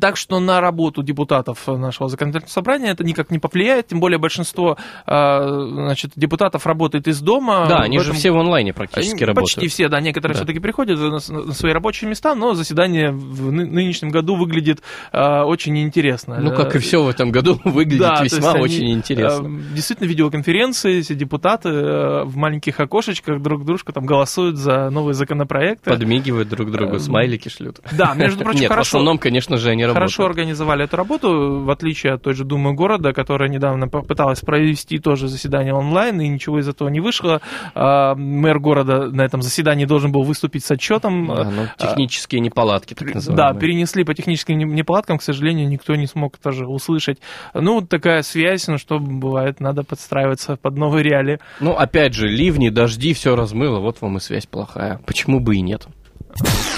Так 0.00 0.16
что 0.16 0.38
на 0.40 0.60
работу 0.60 1.02
депутатов 1.02 1.66
нашего 1.66 2.08
законодательного 2.08 2.50
собрания 2.50 2.90
это 2.90 3.04
никак 3.04 3.30
не 3.30 3.38
повлияет, 3.38 3.88
тем 3.88 4.00
более 4.00 4.18
большинство 4.18 4.76
э, 5.06 5.66
значит, 5.72 6.12
депутатов 6.16 6.66
работает 6.66 7.08
из 7.08 7.20
дома. 7.20 7.66
Да, 7.68 7.78
В 7.78 7.82
они 7.82 7.98
же 7.98 8.06
этом- 8.06 8.16
все 8.16 8.30
в 8.30 8.38
онлайне 8.38 8.72
практически 8.72 9.14
Они 9.16 9.24
работают. 9.24 9.54
Почти 9.54 9.68
все, 9.68 9.88
да, 9.88 10.00
некоторые 10.00 10.34
Да. 10.34 10.40
все-таки 10.40 10.60
приходят 10.60 10.98
на, 10.98 11.20
свои 11.52 11.72
рабочие 11.72 12.08
места, 12.10 12.34
но 12.34 12.54
заседание 12.54 13.10
в 13.10 13.50
ны- 13.52 13.66
нынешнем 13.66 14.10
году 14.10 14.36
выглядит 14.36 14.82
э, 15.12 15.40
очень 15.42 15.78
интересно. 15.78 16.38
Ну, 16.40 16.50
как 16.54 16.74
и 16.74 16.78
Э, 16.78 16.80
все 16.80 17.02
в 17.02 17.08
этом 17.08 17.30
году, 17.30 17.60
выглядит 17.64 18.00
да, 18.00 18.22
весьма 18.22 18.52
они, 18.52 18.60
очень 18.62 18.90
интересно. 18.92 19.46
э, 19.46 19.74
Действительно, 19.74 20.08
видеоконференции, 20.08 21.00
все 21.02 21.14
депутаты 21.14 21.68
э, 21.70 22.24
в 22.24 22.36
маленьких 22.36 22.78
окошечках 22.80 23.40
друг 23.42 23.64
дружку 23.64 23.92
там 23.92 24.06
голосуют 24.06 24.56
за 24.56 24.90
новые 24.90 25.14
законопроекты. 25.14 25.90
Подмигивают 25.90 26.48
друг 26.48 26.70
другу, 26.70 26.98
смайлики 26.98 27.48
шлют. 27.48 27.78
Да, 27.92 28.14
между 28.14 28.38
прочим, 28.44 28.60
Нет, 28.60 28.70
в 28.70 28.72
хорошо. 28.74 28.88
основном, 28.98 29.18
конечно 29.18 29.56
же, 29.56 29.70
они 29.84 29.92
Хорошо 29.94 30.22
работают. 30.22 30.38
организовали 30.38 30.84
эту 30.84 30.96
работу, 30.96 31.60
в 31.64 31.70
отличие 31.70 32.14
от 32.14 32.22
той 32.22 32.34
же 32.34 32.44
Думы 32.44 32.72
города, 32.74 33.12
которая 33.12 33.48
недавно 33.48 33.88
попыталась 33.88 34.40
провести 34.40 34.98
тоже 34.98 35.28
заседание 35.28 35.74
онлайн, 35.74 36.20
и 36.20 36.28
ничего 36.28 36.58
из 36.60 36.68
этого 36.68 36.88
не 36.88 37.00
вышло. 37.00 37.40
А, 37.74 38.14
Мэр 38.14 38.58
города 38.58 39.06
на 39.10 39.22
этом 39.22 39.42
заседании 39.42 39.84
должен 39.84 40.12
был 40.12 40.22
выступить 40.22 40.64
с 40.64 40.70
отчетом. 40.70 41.26
Да, 41.26 41.44
ну, 41.50 41.66
технические 41.78 42.40
неполадки, 42.40 42.94
так 42.94 43.08
Да, 43.08 43.14
называемые. 43.14 43.60
перенесли 43.60 44.04
по 44.04 44.14
техническим 44.14 44.56
не- 44.58 44.64
неполадкам, 44.64 45.18
к 45.18 45.22
сожалению, 45.22 45.68
никто 45.68 45.94
не 45.96 46.06
смог 46.06 46.36
тоже 46.38 46.66
услышать. 46.66 47.18
Ну, 47.54 47.80
такая 47.82 48.22
связь, 48.22 48.66
ну 48.68 48.78
что 48.78 48.98
бывает, 48.98 49.60
надо 49.60 49.84
подстраиваться 49.84 50.56
под 50.56 50.76
новые 50.76 51.02
реалии. 51.02 51.38
Ну, 51.60 51.72
опять 51.72 52.14
же, 52.14 52.28
ливни, 52.28 52.68
дожди, 52.70 53.12
все 53.14 53.36
размыло, 53.36 53.80
вот 53.80 54.00
вам 54.00 54.16
и 54.16 54.20
связь 54.20 54.46
плохая. 54.46 55.00
Почему 55.06 55.40
бы 55.40 55.56
и 55.56 55.60
нет? 55.60 55.86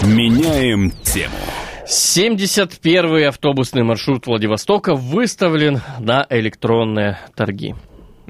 Меняем 0.02 0.92
тему. 1.02 1.34
71-й 1.86 3.26
автобусный 3.26 3.82
маршрут 3.82 4.26
Владивостока 4.26 4.94
выставлен 4.94 5.80
на 5.98 6.24
электронные 6.30 7.18
торги. 7.34 7.74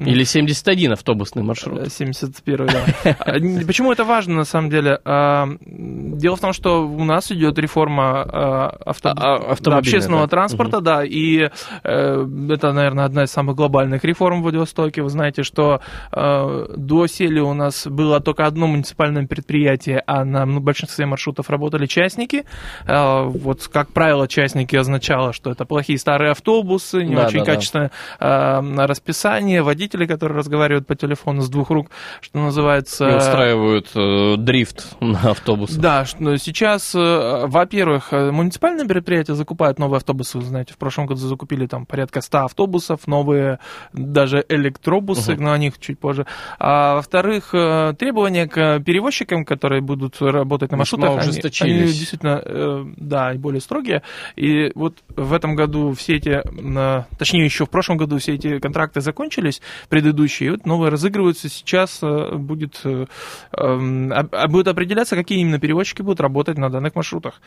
Или 0.05 0.23
71 0.23 0.93
автобусный 0.93 1.43
маршрут. 1.43 1.91
71 1.91 2.67
да. 2.67 2.83
А, 3.19 3.33
Почему 3.65 3.91
это 3.91 4.03
важно, 4.03 4.35
на 4.35 4.43
самом 4.45 4.69
деле? 4.69 4.99
А, 5.05 5.47
Дело 5.65 6.35
в 6.35 6.39
том, 6.39 6.53
что 6.53 6.87
у 6.87 7.03
нас 7.03 7.31
идет 7.31 7.57
реформа 7.59 8.21
а, 8.21 8.77
авто- 8.85 9.13
да, 9.13 9.77
общественного 9.77 10.23
да. 10.23 10.27
транспорта, 10.29 10.81
да, 10.81 11.03
и 11.03 11.49
э, 11.83 12.25
это, 12.49 12.73
наверное, 12.73 13.05
одна 13.05 13.23
из 13.23 13.31
самых 13.31 13.55
глобальных 13.55 14.03
реформ 14.03 14.39
в 14.39 14.43
Владивостоке. 14.43 15.01
Вы 15.01 15.09
знаете, 15.09 15.43
что 15.43 15.81
э, 16.11 16.65
до 16.75 17.07
сели 17.07 17.39
у 17.39 17.53
нас 17.53 17.87
было 17.87 18.19
только 18.19 18.45
одно 18.45 18.67
муниципальное 18.67 19.25
предприятие, 19.27 20.03
а 20.05 20.25
на 20.25 20.45
большинстве 20.45 21.05
маршрутов 21.05 21.49
работали 21.49 21.85
частники. 21.85 22.45
Э, 22.87 23.23
Вот, 23.25 23.67
как 23.67 23.91
правило, 23.93 24.27
частники 24.27 24.75
означало, 24.75 25.33
что 25.33 25.51
это 25.51 25.65
плохие 25.65 25.97
старые 25.99 26.31
автобусы, 26.31 27.03
не 27.03 27.15
Да, 27.15 27.27
очень 27.27 27.39
да, 27.39 27.45
качественное 27.45 27.91
э, 28.19 28.85
расписание, 28.85 29.61
водители, 29.91 30.05
которые 30.05 30.37
разговаривают 30.37 30.87
по 30.87 30.95
телефону 30.95 31.41
с 31.41 31.49
двух 31.49 31.69
рук, 31.69 31.89
что 32.21 32.39
называется... 32.39 33.09
И 33.09 33.15
устраивают 33.15 33.89
э, 33.95 34.35
дрифт 34.37 34.95
на 34.99 35.31
автобусах. 35.31 35.77
Да, 35.77 36.05
что 36.05 36.37
сейчас, 36.37 36.95
э, 36.95 37.45
во-первых, 37.47 38.13
э, 38.13 38.31
муниципальные 38.31 38.87
предприятия 38.87 39.35
закупают 39.35 39.79
новые 39.79 39.97
автобусы. 39.97 40.37
Вы 40.37 40.45
знаете, 40.45 40.73
в 40.73 40.77
прошлом 40.77 41.05
году 41.05 41.19
закупили 41.21 41.67
там 41.67 41.85
порядка 41.85 42.21
100 42.21 42.45
автобусов, 42.45 43.07
новые 43.07 43.59
даже 43.93 44.43
электробусы, 44.49 45.33
Мгм. 45.33 45.43
но 45.43 45.51
о 45.51 45.57
них 45.57 45.79
чуть 45.79 45.99
позже. 45.99 46.25
А 46.59 46.95
во-вторых, 46.95 47.53
э, 47.53 47.93
требования 47.97 48.47
к 48.47 48.79
перевозчикам, 48.79 49.45
которые 49.45 49.81
будут 49.81 50.21
работать 50.21 50.71
на 50.71 50.77
маршрутах, 50.77 51.09
они, 51.09 51.39
они 51.61 51.83
действительно, 51.83 52.41
э, 52.43 52.85
да, 52.97 53.33
и 53.33 53.37
более 53.37 53.61
строгие. 53.61 54.01
И 54.35 54.71
вот 54.75 54.97
в 55.15 55.33
этом 55.33 55.55
году 55.55 55.93
все 55.93 56.15
эти, 56.15 56.41
э, 56.43 57.03
точнее, 57.17 57.45
еще 57.45 57.65
в 57.65 57.69
прошлом 57.69 57.97
году 57.97 58.17
все 58.17 58.35
эти 58.35 58.59
контракты 58.59 59.01
закончились, 59.01 59.61
предыдущие, 59.89 60.47
и 60.47 60.51
вот 60.51 60.65
новые 60.65 60.89
разыгрываются. 60.89 61.49
Сейчас 61.49 61.99
э, 62.01 62.35
будет, 62.35 62.81
э, 62.83 63.05
эм, 63.57 64.11
об- 64.13 64.35
а 64.35 64.47
будет 64.47 64.67
определяться, 64.67 65.15
какие 65.15 65.39
именно 65.39 65.59
перевозчики 65.59 66.01
будут 66.01 66.19
работать 66.19 66.57
на 66.57 66.69
данных 66.69 66.95
маршрутах. 66.95 67.41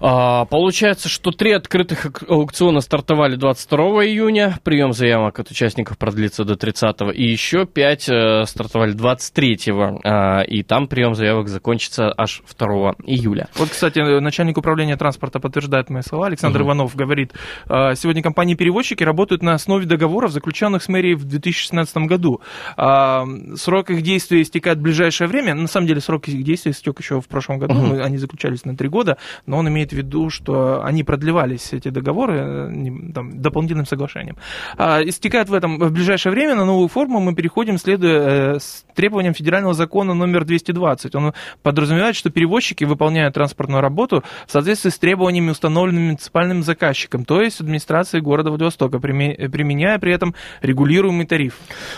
А, 0.00 0.44
получается, 0.46 1.08
что 1.08 1.30
три 1.30 1.52
открытых 1.52 2.06
аукциона 2.28 2.80
стартовали 2.80 3.36
22 3.36 3.78
июня. 4.06 4.58
Прием 4.64 4.92
заявок 4.92 5.38
от 5.40 5.50
участников 5.50 5.98
продлится 5.98 6.44
до 6.44 6.56
30 6.56 6.96
И 7.14 7.24
еще 7.24 7.66
пять 7.66 8.08
э, 8.08 8.44
стартовали 8.46 8.92
23 8.92 9.58
а, 10.04 10.40
И 10.42 10.62
там 10.62 10.88
прием 10.88 11.14
заявок 11.14 11.48
закончится 11.48 12.12
аж 12.16 12.42
2 12.58 12.94
июля. 13.04 13.48
Вот, 13.56 13.70
кстати, 13.70 13.98
начальник 14.20 14.58
управления 14.58 14.96
транспорта 14.96 15.40
подтверждает 15.40 15.90
мои 15.90 16.02
слова. 16.02 16.26
Александр 16.26 16.58
Мгм. 16.60 16.66
Иванов 16.68 16.94
говорит, 16.96 17.32
«А, 17.68 17.94
сегодня 17.94 18.22
компании-перевозчики 18.22 19.02
работают 19.02 19.42
на 19.42 19.54
основе 19.54 19.86
договоров, 19.86 20.30
заключенных 20.32 20.82
с 20.82 20.88
мэрией 20.88 21.14
в 21.14 21.24
2016 21.24 22.06
году. 22.06 22.40
Срок 22.76 23.90
их 23.90 24.02
действия 24.02 24.42
истекает 24.42 24.78
в 24.78 24.82
ближайшее 24.82 25.28
время. 25.28 25.54
На 25.54 25.66
самом 25.68 25.86
деле, 25.86 26.00
срок 26.00 26.28
их 26.28 26.42
действия 26.42 26.72
истек 26.72 26.98
еще 27.00 27.20
в 27.20 27.28
прошлом 27.28 27.58
году. 27.58 27.74
Мы- 27.74 28.02
Они 28.02 28.18
заключались 28.18 28.64
на 28.64 28.76
три 28.76 28.88
года, 28.88 29.16
но 29.46 29.58
он 29.58 29.68
имеет 29.68 29.85
в 29.90 29.96
виду, 29.96 30.30
что 30.30 30.82
они 30.84 31.04
продлевались, 31.04 31.72
эти 31.72 31.88
договоры, 31.88 32.34
э, 32.38 33.12
там, 33.14 33.40
дополнительным 33.40 33.86
соглашением. 33.86 34.36
А, 34.76 35.00
Истекает 35.02 35.48
в 35.48 35.54
этом 35.54 35.78
в 35.78 35.92
ближайшее 35.92 36.32
время. 36.32 36.54
На 36.54 36.64
новую 36.64 36.88
форму 36.88 37.20
мы 37.20 37.34
переходим, 37.34 37.78
следуя 37.78 38.54
э, 38.56 38.58
требованиям 38.94 39.34
федерального 39.34 39.74
закона 39.74 40.14
номер 40.14 40.44
220. 40.44 41.14
Он 41.14 41.32
подразумевает, 41.62 42.16
что 42.16 42.30
перевозчики 42.30 42.84
выполняют 42.84 43.34
транспортную 43.34 43.80
работу 43.82 44.22
в 44.46 44.52
соответствии 44.52 44.90
с 44.90 44.98
требованиями, 44.98 45.50
установленными 45.50 46.06
муниципальным 46.06 46.62
заказчиком, 46.62 47.24
то 47.24 47.40
есть 47.40 47.60
администрацией 47.60 48.22
города 48.22 48.50
Владивостока, 48.50 48.98
приме- 48.98 49.48
применяя 49.48 49.98
при 49.98 50.12
этом 50.12 50.34
регулируемый 50.62 51.26
тариф. 51.26 51.54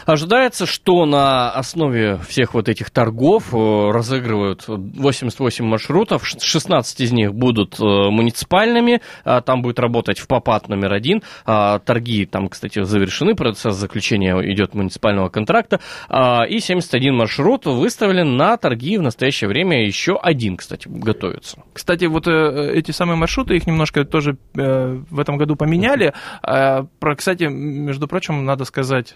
Ожидается, 0.06 0.66
что 0.66 1.06
на 1.06 1.50
основе 1.50 2.18
всех 2.28 2.54
вот 2.54 2.68
этих 2.68 2.90
торгов 2.90 3.54
э, 3.54 3.90
разыгрывают 3.90 4.64
88 4.66 5.64
маршрутов, 5.64 6.26
ш- 6.26 6.38
16 6.40 7.00
из 7.00 7.12
них 7.12 7.34
будут 7.34 7.77
э, 7.80 8.10
муниципальными, 8.10 9.00
а 9.24 9.40
там 9.40 9.62
будет 9.62 9.78
работать 9.78 10.18
в 10.18 10.26
попад 10.26 10.68
номер 10.68 10.92
один, 10.92 11.22
А, 11.44 11.78
торги 11.78 12.26
там, 12.26 12.48
кстати, 12.48 12.82
завершены, 12.82 13.34
процесс 13.34 13.74
заключения 13.74 14.34
идет 14.52 14.74
муниципального 14.74 15.28
контракта, 15.28 15.80
А, 16.08 16.44
и 16.44 16.60
71 16.60 17.14
маршрут 17.14 17.66
выставлен 17.66 18.36
на 18.36 18.56
торги 18.56 18.98
в 18.98 19.02
настоящее 19.02 19.48
время, 19.48 19.84
еще 19.84 20.18
один, 20.20 20.56
кстати, 20.56 20.88
готовится. 20.88 21.62
Кстати, 21.72 22.06
вот 22.06 22.26
э, 22.26 22.72
эти 22.74 22.90
самые 22.90 23.16
маршруты, 23.16 23.56
их 23.56 23.66
немножко 23.66 24.04
тоже 24.04 24.36
э, 24.56 25.02
в 25.10 25.20
этом 25.20 25.36
году 25.36 25.56
поменяли. 25.56 26.12
Про, 26.42 27.16
кстати, 27.16 27.44
между 27.44 28.08
прочим, 28.08 28.44
надо 28.44 28.64
сказать 28.64 29.14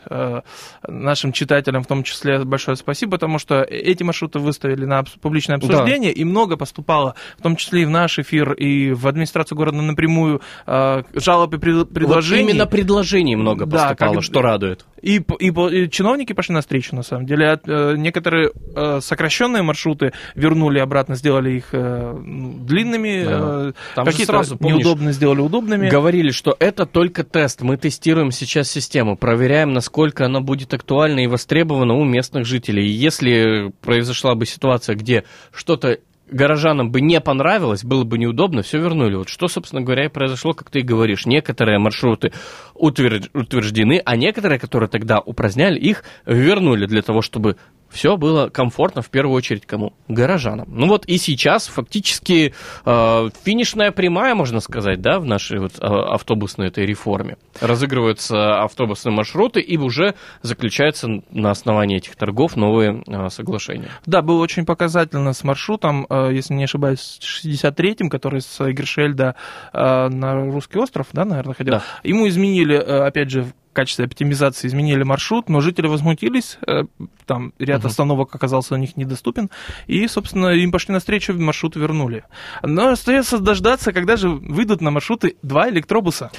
нашим 0.86 1.32
читателям 1.32 1.82
в 1.82 1.86
том 1.86 2.02
числе 2.02 2.44
большое 2.44 2.76
спасибо, 2.76 3.12
потому 3.12 3.38
что 3.38 3.62
эти 3.62 4.02
маршруты 4.02 4.38
выставили 4.38 4.84
на 4.84 5.04
публичное 5.20 5.56
обсуждение, 5.56 6.12
и 6.12 6.24
много 6.24 6.56
поступало, 6.56 7.14
в 7.38 7.42
том 7.42 7.56
числе 7.56 7.82
и 7.82 7.84
в 7.84 7.90
наш 7.90 8.18
эфир, 8.18 8.51
и 8.52 8.92
в 8.92 9.06
администрацию 9.06 9.56
города 9.56 9.80
напрямую 9.82 10.40
э, 10.66 11.02
жалоб 11.14 11.54
и 11.54 11.58
пред- 11.58 11.90
предложений. 11.92 12.42
Вот 12.44 12.50
именно 12.50 12.66
предложений 12.66 13.36
много 13.36 13.66
Да, 13.66 13.88
поступало, 13.88 14.14
как- 14.14 14.22
что 14.24 14.42
радует. 14.42 14.84
И, 15.02 15.20
и, 15.40 15.48
и 15.48 15.90
чиновники 15.90 16.32
пошли 16.32 16.54
навстречу, 16.54 16.94
на 16.94 17.02
самом 17.02 17.26
деле. 17.26 17.48
От- 17.50 17.68
э, 17.68 17.94
некоторые 17.96 18.52
э, 18.76 19.00
сокращенные 19.00 19.62
маршруты 19.62 20.12
вернули 20.34 20.78
обратно, 20.78 21.16
сделали 21.16 21.50
их 21.52 21.70
э, 21.72 22.16
ну, 22.24 22.52
длинными, 22.58 23.24
Да. 23.24 23.38
э, 23.68 23.72
Там 23.96 24.04
же 24.06 24.10
какие-то 24.12 24.32
сразу, 24.32 24.56
помнишь, 24.56 24.76
неудобные 24.78 25.12
сделали 25.12 25.40
удобными. 25.40 25.88
Говорили, 25.88 26.30
что 26.30 26.56
это 26.58 26.86
только 26.86 27.24
тест. 27.24 27.62
Мы 27.62 27.76
тестируем 27.76 28.30
сейчас 28.30 28.70
систему, 28.70 29.16
проверяем, 29.16 29.72
насколько 29.72 30.24
она 30.26 30.40
будет 30.40 30.72
актуальна 30.74 31.20
и 31.20 31.26
востребована 31.26 31.94
у 31.94 32.04
местных 32.04 32.46
жителей. 32.46 32.86
И 32.86 32.90
если 32.90 33.72
произошла 33.80 34.34
бы 34.34 34.46
ситуация, 34.46 34.94
где 34.94 35.24
что-то 35.52 35.98
горожанам 36.32 36.90
бы 36.90 37.00
не 37.00 37.20
понравилось, 37.20 37.84
было 37.84 38.04
бы 38.04 38.18
неудобно, 38.18 38.62
все 38.62 38.78
вернули. 38.78 39.16
Вот 39.16 39.28
что, 39.28 39.48
собственно 39.48 39.82
говоря, 39.82 40.06
и 40.06 40.08
произошло, 40.08 40.52
как 40.52 40.70
ты 40.70 40.80
и 40.80 40.82
говоришь. 40.82 41.26
Некоторые 41.26 41.78
маршруты 41.78 42.32
утвер- 42.74 43.30
утверждены, 43.34 44.00
а 44.04 44.16
некоторые, 44.16 44.58
которые 44.58 44.88
тогда 44.88 45.20
упраздняли, 45.20 45.78
их 45.78 46.04
вернули 46.26 46.86
для 46.86 47.02
того, 47.02 47.22
чтобы 47.22 47.56
все 47.92 48.16
было 48.16 48.48
комфортно 48.48 49.02
в 49.02 49.10
первую 49.10 49.36
очередь 49.36 49.66
кому? 49.66 49.92
Горожанам. 50.08 50.68
Ну 50.70 50.88
вот 50.88 51.04
и 51.06 51.18
сейчас 51.18 51.68
фактически 51.68 52.54
э, 52.84 53.28
финишная 53.44 53.92
прямая, 53.92 54.34
можно 54.34 54.60
сказать, 54.60 55.00
да, 55.00 55.20
в 55.20 55.26
нашей 55.26 55.58
вот 55.58 55.72
э, 55.78 55.84
автобусной 55.84 56.68
этой 56.68 56.86
реформе. 56.86 57.36
Разыгрываются 57.60 58.62
автобусные 58.62 59.14
маршруты 59.14 59.60
и 59.60 59.76
уже 59.76 60.14
заключаются 60.42 61.08
на 61.30 61.50
основании 61.50 61.98
этих 61.98 62.16
торгов 62.16 62.56
новые 62.56 63.02
э, 63.06 63.28
соглашения. 63.28 63.90
Да, 64.06 64.22
было 64.22 64.40
очень 64.40 64.64
показательно 64.64 65.32
с 65.32 65.44
маршрутом, 65.44 66.06
э, 66.08 66.30
если 66.32 66.54
не 66.54 66.64
ошибаюсь, 66.64 67.20
63-м, 67.20 68.08
который 68.08 68.40
с 68.40 68.58
Гершельда 68.58 69.36
э, 69.72 70.08
на 70.08 70.34
Русский 70.46 70.78
остров, 70.78 71.08
да, 71.12 71.24
наверное, 71.24 71.54
ходил. 71.54 71.74
Да. 71.74 71.82
Ему 72.02 72.26
изменили, 72.28 72.76
э, 72.76 73.06
опять 73.06 73.30
же, 73.30 73.46
качестве 73.72 74.04
оптимизации 74.04 74.68
изменили 74.68 75.02
маршрут, 75.02 75.48
но 75.48 75.60
жители 75.60 75.86
возмутились, 75.86 76.58
э, 76.66 76.84
там 77.26 77.52
ряд 77.58 77.80
Мгм. 77.80 77.86
остановок 77.88 78.34
оказался 78.34 78.74
у 78.74 78.76
них 78.76 78.96
недоступен, 78.96 79.50
и, 79.86 80.06
собственно, 80.08 80.48
им 80.48 80.70
пошли 80.72 80.92
навстречу, 80.92 81.32
маршрут 81.34 81.76
вернули. 81.76 82.24
Но 82.62 82.88
остается 82.88 83.38
дождаться, 83.38 83.92
когда 83.92 84.16
же 84.16 84.28
выйдут 84.28 84.80
на 84.80 84.90
маршруты 84.90 85.36
два 85.42 85.68
электробуса. 85.70 86.30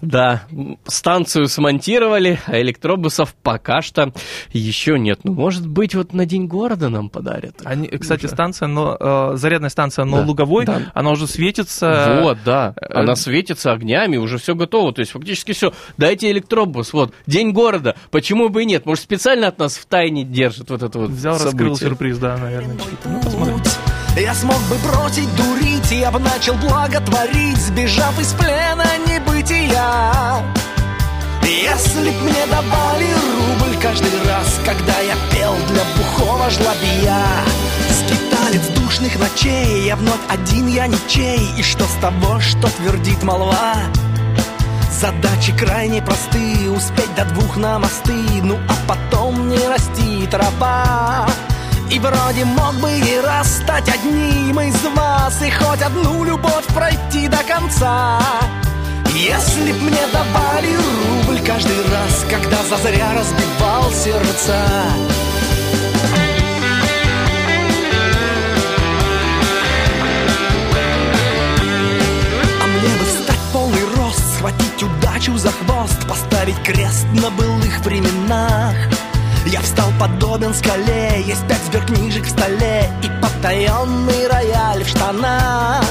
Да, 0.00 0.44
станцию 0.86 1.48
смонтировали, 1.48 2.38
а 2.46 2.60
электробусов 2.60 3.34
пока 3.42 3.82
что 3.82 4.12
еще 4.52 4.98
нет. 4.98 5.20
Ну, 5.24 5.32
может 5.34 5.66
быть, 5.66 5.94
вот 5.94 6.12
на 6.12 6.24
День 6.26 6.46
города 6.46 6.88
нам 6.88 7.10
подарят. 7.10 7.60
Они, 7.64 7.88
кстати, 7.88 8.26
Уже. 8.26 8.34
станция, 8.34 8.68
но, 8.68 8.96
э, 8.98 9.32
зарядная 9.36 9.70
станция, 9.70 10.04
но 10.04 10.18
Да, 10.20 10.26
Луговой, 10.26 10.64
да. 10.66 10.90
она 10.94 11.10
уже 11.10 11.26
светится. 11.26 12.20
Вот, 12.22 12.38
да. 12.44 12.74
э, 12.80 12.94
Она 12.94 13.16
светится 13.16 13.72
огнями, 13.72 14.16
уже 14.16 14.38
все 14.38 14.54
готово. 14.54 14.92
То 14.92 15.00
есть 15.00 15.12
фактически 15.12 15.52
все. 15.52 15.72
Дайте 15.96 16.30
электробус. 16.30 16.59
Вот, 16.66 17.14
день 17.26 17.52
города. 17.52 17.96
Почему 18.10 18.48
бы 18.48 18.62
и 18.62 18.66
нет? 18.66 18.86
Может, 18.86 19.04
специально 19.04 19.48
от 19.48 19.58
нас 19.58 19.74
в 19.76 19.86
тайне 19.86 20.24
держит 20.24 20.70
вот 20.70 20.82
это 20.82 20.98
вот 20.98 21.10
Взял, 21.10 21.34
раскрыл 21.34 21.74
событие. 21.76 21.88
сюрприз, 21.88 22.18
да, 22.18 22.36
наверное. 22.36 22.76
Ну, 23.04 23.20
посмотрим. 23.22 23.60
Я 24.16 24.34
смог 24.34 24.58
бы 24.68 24.76
бросить 24.88 25.28
дурить, 25.36 25.90
я 25.92 26.10
бы 26.10 26.18
начал 26.18 26.54
благотворить, 26.54 27.56
сбежав 27.58 28.18
из 28.20 28.32
плена 28.34 28.84
небытия. 29.06 30.44
Если 31.42 32.10
б 32.10 32.16
мне 32.22 32.46
давали 32.50 33.06
рубль 33.06 33.76
каждый 33.80 34.10
раз, 34.26 34.60
когда 34.64 34.98
я 35.00 35.14
пел 35.32 35.54
для 35.68 35.82
бухого 35.96 36.48
жлобия. 36.50 37.24
Скиталец 37.90 38.66
душных 38.78 39.18
ночей, 39.18 39.84
я 39.86 39.96
вновь 39.96 40.20
один, 40.28 40.66
я 40.68 40.86
ничей, 40.86 41.40
и 41.58 41.62
что 41.62 41.84
с 41.84 41.94
того, 42.00 42.40
что 42.40 42.68
твердит 42.76 43.22
молва? 43.22 43.74
Задачи 45.00 45.56
крайне 45.56 46.02
простые, 46.02 46.70
успеть 46.70 47.14
до 47.14 47.24
двух 47.24 47.56
на 47.56 47.78
мосты, 47.78 48.12
ну 48.42 48.58
а 48.68 48.74
потом 48.86 49.48
не 49.48 49.56
расти 49.66 50.26
трава. 50.30 51.26
И 51.90 51.98
вроде 51.98 52.44
мог 52.44 52.74
бы 52.74 52.92
и 52.92 53.18
раз 53.20 53.62
стать 53.62 53.88
одним 53.88 54.60
из 54.60 54.80
вас 54.94 55.42
И 55.42 55.50
хоть 55.50 55.82
одну 55.82 56.22
любовь 56.22 56.66
пройти 56.74 57.28
до 57.28 57.38
конца. 57.38 58.20
Если 59.14 59.72
б 59.72 59.78
мне 59.80 60.06
давали 60.12 60.76
рубль 60.76 61.44
каждый 61.44 61.76
раз 61.90 62.24
Когда 62.30 62.58
зазря 62.68 63.12
разбивал 63.12 63.90
сердца 63.90 64.54
Удачу 75.20 75.36
за 75.36 75.50
хвост 75.50 76.08
Поставить 76.08 76.62
крест 76.62 77.06
на 77.12 77.30
былых 77.30 77.80
временах. 77.80 78.74
Я 79.44 79.60
встал 79.60 79.92
подобен 80.00 80.54
скале 80.54 81.22
Есть 81.26 81.46
пять 81.46 81.62
сберкнижек 81.66 82.24
в 82.24 82.30
столе 82.30 82.90
И 83.02 83.22
потаенный 83.22 84.28
рояль 84.28 84.82
в 84.82 84.88
штанах. 84.88 85.84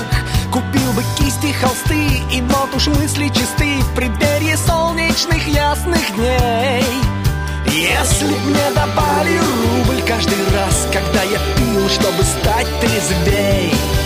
Купил 0.51 0.93
бы 0.93 1.03
кисти, 1.17 1.51
холсты 1.61 2.23
И 2.31 2.41
вот 2.41 2.73
уж 2.75 2.87
мысли 2.87 3.27
чисты 3.27 3.79
В 3.81 3.95
преддверии 3.95 4.55
солнечных 4.55 5.47
ясных 5.47 6.15
дней. 6.15 6.83
Если 7.67 8.33
б 8.33 8.39
мне 8.45 8.71
давали 8.73 9.37
рубль 9.37 10.01
каждый 10.07 10.43
раз, 10.55 10.87
когда 10.91 11.21
я 11.21 11.37
пил, 11.55 11.87
чтобы 11.87 12.23
стать 12.23 12.67
трезвей. 12.79 13.98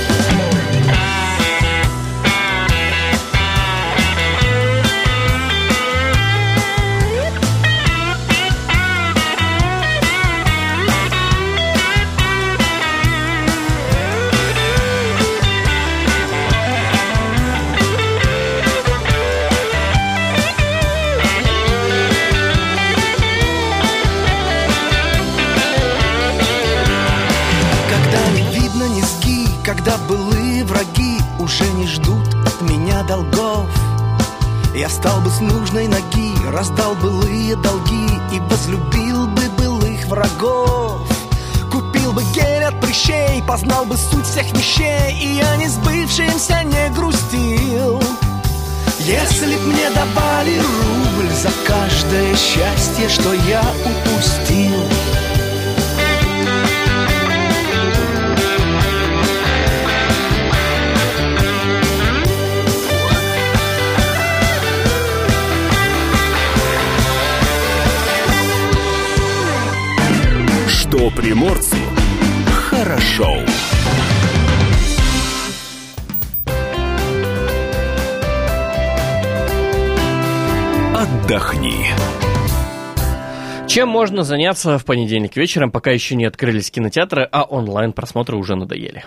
Вещей, 44.73 45.17
и 45.21 45.35
я 45.35 45.55
не 45.57 45.67
сбывшимся 45.67 46.63
не 46.63 46.89
грустил. 46.95 48.01
Если 48.99 49.55
б 49.55 49.61
мне 49.65 49.89
давали 49.89 50.57
рубль 50.57 51.31
за 51.33 51.49
каждое 51.67 52.35
счастье, 52.35 53.09
что 53.09 53.33
я 53.33 53.63
упустил. 53.85 54.83
Что 70.67 71.09
приморцу 71.09 71.77
хорошо. 72.69 73.43
Отдохни. 81.03 81.87
Чем 83.67 83.89
можно 83.89 84.23
заняться 84.23 84.77
в 84.77 84.85
понедельник 84.85 85.35
вечером, 85.35 85.69
пока 85.69 85.91
еще 85.91 86.15
не 86.15 86.23
открылись 86.23 86.71
кинотеатры, 86.71 87.27
а 87.29 87.43
онлайн-просмотры 87.43 88.37
уже 88.37 88.55
надоели? 88.55 89.03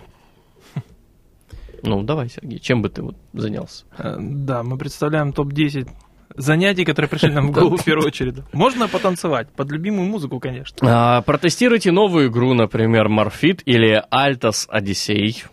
Ну, 1.82 2.02
давай, 2.02 2.28
Сергей, 2.28 2.58
чем 2.58 2.82
бы 2.82 2.90
ты 2.90 3.00
вот 3.00 3.16
занялся? 3.32 3.86
Э, 3.96 4.16
Да, 4.20 4.62
мы 4.62 4.76
представляем 4.76 5.32
топ-10 5.32 5.88
занятий, 6.34 6.84
которые 6.84 7.08
пришли 7.08 7.32
нам 7.32 7.48
в 7.48 7.52
голову 7.52 7.78
в 7.78 7.84
первую 7.84 8.08
очередь. 8.08 8.34
Можно 8.52 8.88
потанцевать, 8.88 9.48
под 9.52 9.70
любимую 9.70 10.06
музыку, 10.06 10.38
конечно. 10.38 10.76
А, 10.82 11.22
протестируйте 11.22 11.92
новую 11.92 12.28
игру, 12.28 12.52
например, 12.52 13.06
Morphit 13.06 13.62
или 13.64 14.04
Altos 14.12 14.68
Odyssey. 14.70 15.44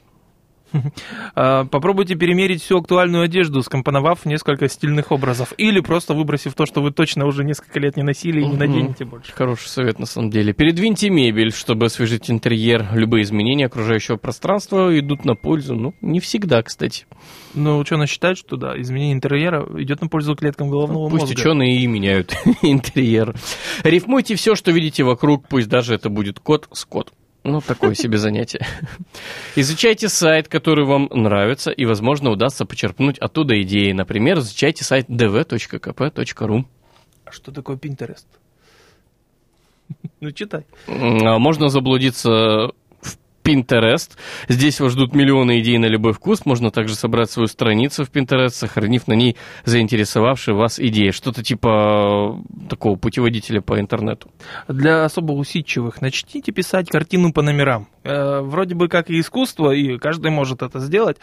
А, 1.36 1.65
Попробуйте 1.65 2.15
перемерить 2.15 2.62
всю 2.62 2.77
актуальную 2.77 3.23
одежду, 3.23 3.62
скомпоновав 3.63 4.25
несколько 4.25 4.67
стильных 4.67 5.12
образов. 5.12 5.53
Или 5.57 5.79
просто 5.79 6.13
выбросив 6.13 6.53
то, 6.53 6.65
что 6.65 6.81
вы 6.81 6.91
точно 6.91 7.25
уже 7.25 7.43
несколько 7.43 7.79
лет 7.79 7.97
не 7.97 8.03
носили 8.03 8.41
и 8.41 8.45
не 8.45 8.57
наденете 8.57 9.05
больше. 9.05 9.31
Хороший 9.33 9.67
совет, 9.67 9.99
на 9.99 10.05
самом 10.05 10.29
деле. 10.29 10.53
Передвиньте 10.53 11.09
мебель, 11.09 11.51
чтобы 11.51 11.88
освежить 11.88 12.29
интерьер. 12.29 12.88
Любые 12.93 13.23
изменения 13.23 13.65
окружающего 13.65 14.17
пространства 14.17 14.97
идут 14.97 15.25
на 15.25 15.36
пользу. 15.36 15.75
Ну, 15.75 15.93
не 16.01 16.19
всегда, 16.19 16.62
кстати. 16.62 17.05
Но 17.53 17.79
ученые 17.79 18.07
считают, 18.07 18.38
что 18.38 18.57
да, 18.57 18.79
изменение 18.79 19.13
интерьера 19.13 19.65
идет 19.81 20.01
на 20.01 20.07
пользу 20.07 20.36
клеткам 20.36 20.69
головного 20.69 21.09
Пусть 21.09 21.23
мозга. 21.23 21.39
ученые 21.39 21.77
и 21.79 21.88
меняют 21.88 22.33
интерьер. 22.62 23.36
Рифмуйте 23.83 24.36
все, 24.36 24.55
что 24.55 24.71
видите 24.71 25.03
вокруг, 25.03 25.47
пусть 25.47 25.69
даже 25.69 25.95
это 25.95 26.09
будет 26.09 26.39
кот 26.39 26.67
с 26.71 26.86
кот. 26.86 27.12
Ну, 27.43 27.60
такое 27.60 27.93
себе 27.93 28.17
занятие. 28.17 28.65
Изучайте 29.56 30.08
сайт, 30.08 30.47
который 30.47 30.86
вам 30.86 31.10
нравится, 31.12 31.71
и, 31.71 31.86
возможно, 31.86 32.29
удастся 32.29 32.65
почерпнуть 32.65 33.19
оттуда 33.19 33.62
идеи. 33.63 33.91
Например, 33.91 34.39
изучайте 34.39 34.86
сайт 34.86 35.10
dv.kp.ru. 35.10 36.65
А 37.25 37.32
что 37.32 37.51
такое 37.51 37.75
Pinterest? 37.75 38.25
Ну, 40.21 40.32
читай. 40.32 40.65
А 40.88 41.38
Можно 41.38 41.67
заблудиться 41.67 42.71
Pinterest. 43.43 44.12
Здесь 44.47 44.79
вас 44.79 44.93
ждут 44.93 45.13
миллионы 45.13 45.60
идей 45.60 45.77
на 45.77 45.86
любой 45.86 46.13
вкус. 46.13 46.45
Можно 46.45 46.71
также 46.71 46.95
собрать 46.95 47.29
свою 47.29 47.47
страницу 47.47 48.06
в 48.06 48.10
Pinterest, 48.10 48.49
сохранив 48.49 49.08
на 49.08 49.13
ней 49.13 49.36
заинтересовавшие 49.65 50.56
вас 50.56 50.79
идеи. 50.79 51.12
Что-то 51.12 51.43
типа 51.43 52.39
э, 52.39 52.67
такого 52.69 52.95
путеводителя 52.95 53.62
по 53.62 53.79
интернету. 53.79 54.29
Для 54.67 55.06
особо 55.06 55.34
усидчивых 55.34 56.01
начните 56.01 56.51
писать 56.51 56.89
картину 56.89 57.34
по 57.34 57.41
номерам. 57.41 57.88
Э, 58.03 58.41
вроде 58.41 58.75
бы 58.75 58.89
как 58.89 59.09
и 59.09 59.19
искусство, 59.19 59.71
и 59.71 59.97
каждый 59.97 60.31
может 60.31 60.61
это 60.61 60.79
сделать. 60.79 61.17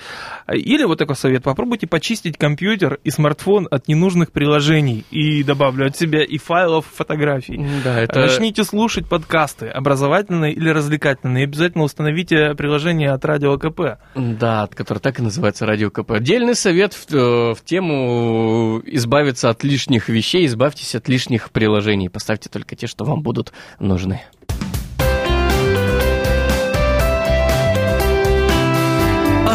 Или 0.51 0.85
вот 0.85 0.99
такой 0.99 1.17
совет, 1.17 1.43
попробуйте 1.43 1.87
почистить 1.87 2.39
компьютер 2.39 2.99
и 3.05 3.11
смартфон 3.11 3.69
от 3.71 3.89
ненужных 3.89 4.33
приложений. 4.33 5.05
И 5.11 5.43
добавлю 5.43 5.87
от 5.87 5.97
себя 5.97 6.25
и 6.25 6.39
файлов, 6.39 6.87
фотографий. 6.93 7.65
Да, 7.85 8.07
Начните 8.15 8.65
слушать 8.65 9.09
подкасты, 9.09 9.69
образовательные 9.69 10.53
или 10.53 10.71
развлекательные. 10.71 11.43
И 11.43 11.45
обязательно 11.45 11.85
установите 11.85 12.55
приложение 12.55 13.11
от 13.11 13.25
Радио 13.25 13.59
КП. 13.59 13.99
Да, 14.15 14.69
который 14.75 14.99
так 15.01 15.19
и 15.19 15.23
называется 15.23 15.67
Радио 15.67 15.91
КП. 15.91 16.13
Отдельный 16.13 16.55
совет 16.55 16.95
в, 16.95 17.13
э, 17.13 17.55
в 17.55 17.65
тему 17.65 18.81
избавиться 18.87 19.51
от 19.51 19.65
лишних 19.65 20.09
вещей, 20.09 20.47
избавьтесь 20.47 20.95
от 20.95 21.09
лишних 21.09 21.51
приложений. 21.51 22.09
Поставьте 22.09 22.49
только 22.49 22.75
те, 22.75 22.87
что 22.87 23.05
вам 23.05 23.23
будут 23.23 23.53
нужны. 23.79 24.23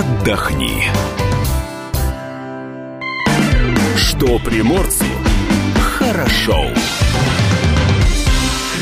Отдохни. 0.06 0.84
Что 3.96 4.38
приморцу 4.39 5.06
хорошо. 5.98 6.65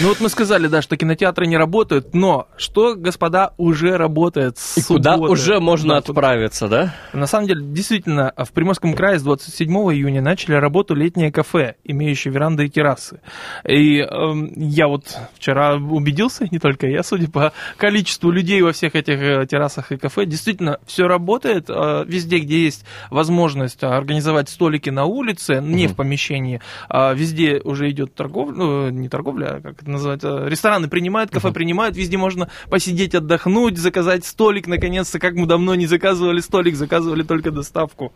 Ну 0.02 0.10
вот 0.10 0.20
мы 0.20 0.28
сказали, 0.28 0.68
да, 0.68 0.82
что 0.82 0.98
кинотеатры 0.98 1.46
не 1.48 1.56
работают, 1.56 2.14
но 2.14 2.48
что, 2.58 2.96
господа, 2.96 3.54
уже 3.58 3.96
работает 3.96 4.58
с 4.58 4.78
И 4.80 4.84
куда 4.84 5.14
субботы? 5.14 5.32
уже 5.32 5.60
можно 5.62 5.94
Да, 5.96 6.02
куда- 6.02 6.10
отправиться, 6.20 6.68
да? 6.68 6.94
На 7.14 7.26
самом 7.26 7.48
деле, 7.48 7.62
действительно, 7.64 8.34
в 8.36 8.52
Приморском 8.52 8.96
крае 8.96 9.18
с 9.18 9.24
27 9.24 9.70
июня 9.94 10.22
начали 10.22 10.56
работу 10.56 10.94
летние 10.94 11.32
кафе, 11.32 11.76
имеющие 11.86 12.34
веранды 12.34 12.66
и 12.66 12.70
террасы. 12.70 13.22
И 13.66 14.00
эм, 14.00 14.52
я 14.58 14.88
вот 14.88 15.16
вчера 15.36 15.76
убедился, 15.76 16.48
не 16.52 16.60
только 16.60 16.88
я, 16.88 17.02
судя 17.04 17.30
по 17.30 17.54
количеству 17.78 18.30
людей 18.30 18.62
во 18.62 18.74
всех 18.74 18.96
этих 18.96 19.22
э, 19.22 19.46
террасах 19.46 19.94
и 19.94 19.98
кафе, 19.98 20.26
действительно, 20.26 20.80
все 20.86 21.08
работает. 21.08 21.70
э, 21.70 22.04
везде, 22.08 22.40
где 22.40 22.64
есть 22.66 22.84
возможность 23.10 23.82
э, 23.84 23.88
организовать 23.88 24.50
столики 24.50 24.90
на 24.90 25.06
улице, 25.06 25.62
не 25.62 25.88
в 25.88 25.96
помещении, 25.96 26.60
а 26.90 27.14
везде 27.14 27.62
уже 27.64 27.90
идет 27.90 28.16
торговля, 28.16 28.54
ну, 28.56 28.90
не 28.90 29.08
торговля, 29.08 29.46
а 29.58 29.62
как 29.62 29.83
это 29.84 29.92
называется, 29.92 30.46
рестораны 30.48 30.88
принимают, 30.88 31.30
кафе 31.30 31.52
принимают, 31.52 31.96
везде 31.96 32.18
можно 32.18 32.50
посидеть, 32.70 33.14
отдохнуть, 33.16 33.78
заказать 33.78 34.26
столик, 34.26 34.68
наконец-то, 34.68 35.20
как 35.20 35.34
мы 35.36 35.46
давно 35.46 35.76
не 35.76 35.86
заказывали 35.86 36.40
столик, 36.40 36.76
заказывали 36.76 37.24
только 37.24 37.52
доставку. 37.52 38.14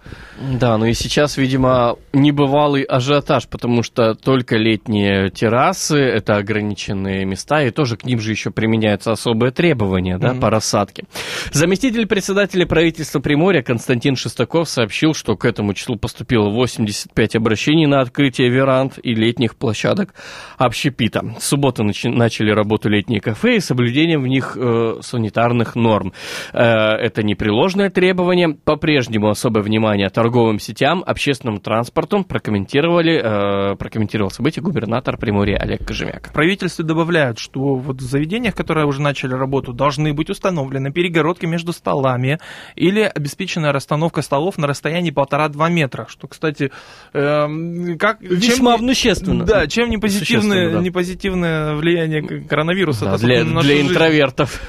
Да, 0.60 0.78
ну 0.78 0.86
и 0.86 0.94
сейчас, 0.94 1.38
видимо, 1.38 1.98
небывалый 2.14 2.84
ажиотаж, 2.84 3.48
потому 3.48 3.84
что 3.84 4.16
только 4.16 4.56
летние 4.58 5.30
террасы, 5.30 5.98
это 5.98 6.38
ограниченные 6.38 7.26
места, 7.26 7.62
и 7.64 7.72
тоже 7.72 7.98
к 7.98 8.06
ним 8.06 8.20
же 8.20 8.32
еще 8.32 8.50
применяются 8.52 9.12
особые 9.12 9.52
требования, 9.52 10.18
да, 10.18 10.32
Мгм. 10.32 10.40
по 10.42 10.50
рассадке. 10.50 11.04
Заместитель 11.52 12.08
председателя 12.08 12.66
правительства 12.66 13.20
Приморья 13.20 13.62
Константин 13.62 14.16
Шестаков 14.16 14.70
сообщил, 14.70 15.14
что 15.14 15.36
к 15.36 15.46
этому 15.46 15.74
числу 15.74 15.98
поступило 15.98 16.50
85 16.50 17.36
обращений 17.36 17.86
на 17.86 18.02
открытие 18.02 18.50
веранд 18.50 18.98
и 19.04 19.14
летних 19.14 19.56
площадок 19.56 20.14
общепита. 20.58 21.36
Субботу 21.58 21.84
начи- 21.84 22.10
начали 22.10 22.52
работу 22.52 22.88
летние 22.88 23.20
кафе 23.20 23.56
и 23.56 23.60
соблюдением 23.60 24.22
в 24.22 24.28
них 24.28 24.56
э, 24.56 25.00
санитарных 25.02 25.76
норм. 25.76 26.14
Э, 26.54 26.62
это 26.62 27.24
непреложное 27.24 27.90
требование. 27.90 28.50
По-прежнему 28.50 29.30
особое 29.30 29.64
внимание 29.64 30.10
торговым 30.10 30.60
сетям, 30.60 31.04
общественному 31.06 31.60
транспорту 31.60 32.24
прокомментировали, 32.24 33.72
э, 33.72 33.76
прокомментировал 33.76 34.30
событие 34.30 34.62
губернатор 34.62 35.18
Приморья 35.18 35.58
Олег 35.58 35.84
Кожемяк. 35.84 36.28
В 36.30 36.34
правительстве 36.34 36.86
добавляют, 36.86 37.40
что 37.40 37.76
вот 37.76 37.98
в 37.98 38.02
заведениях, 38.02 38.54
которые 38.54 38.86
уже 38.86 39.02
начали 39.02 39.34
работу, 39.34 39.74
должны 39.74 40.14
быть 40.14 40.30
установлены 40.30 40.92
перегородки 40.92 41.48
между 41.48 41.74
столами 41.74 42.38
или 42.76 43.02
обеспечена 43.02 43.72
расстановка 43.72 44.22
столов 44.22 44.60
на 44.60 44.68
расстоянии 44.68 45.10
полтора-два 45.10 45.70
метра. 45.70 46.06
Что, 46.08 46.28
кстати, 46.28 46.72
эм, 47.14 47.98
как... 47.98 48.22
Весьма 48.22 48.74
чем, 48.74 48.82
внущественно. 48.82 49.44
Да, 49.44 49.66
чем 49.66 49.90
не 49.90 49.98
позитивное, 49.98 50.72
да. 50.72 50.82
не 50.82 50.92
позитивное 50.92 51.47
влияние 51.76 52.22
к- 52.22 52.48
коронавируса. 52.48 53.06
Да, 53.06 53.18
для, 53.18 53.44
для 53.44 53.62
жизнь. 53.62 53.90
интровертов. 53.90 54.62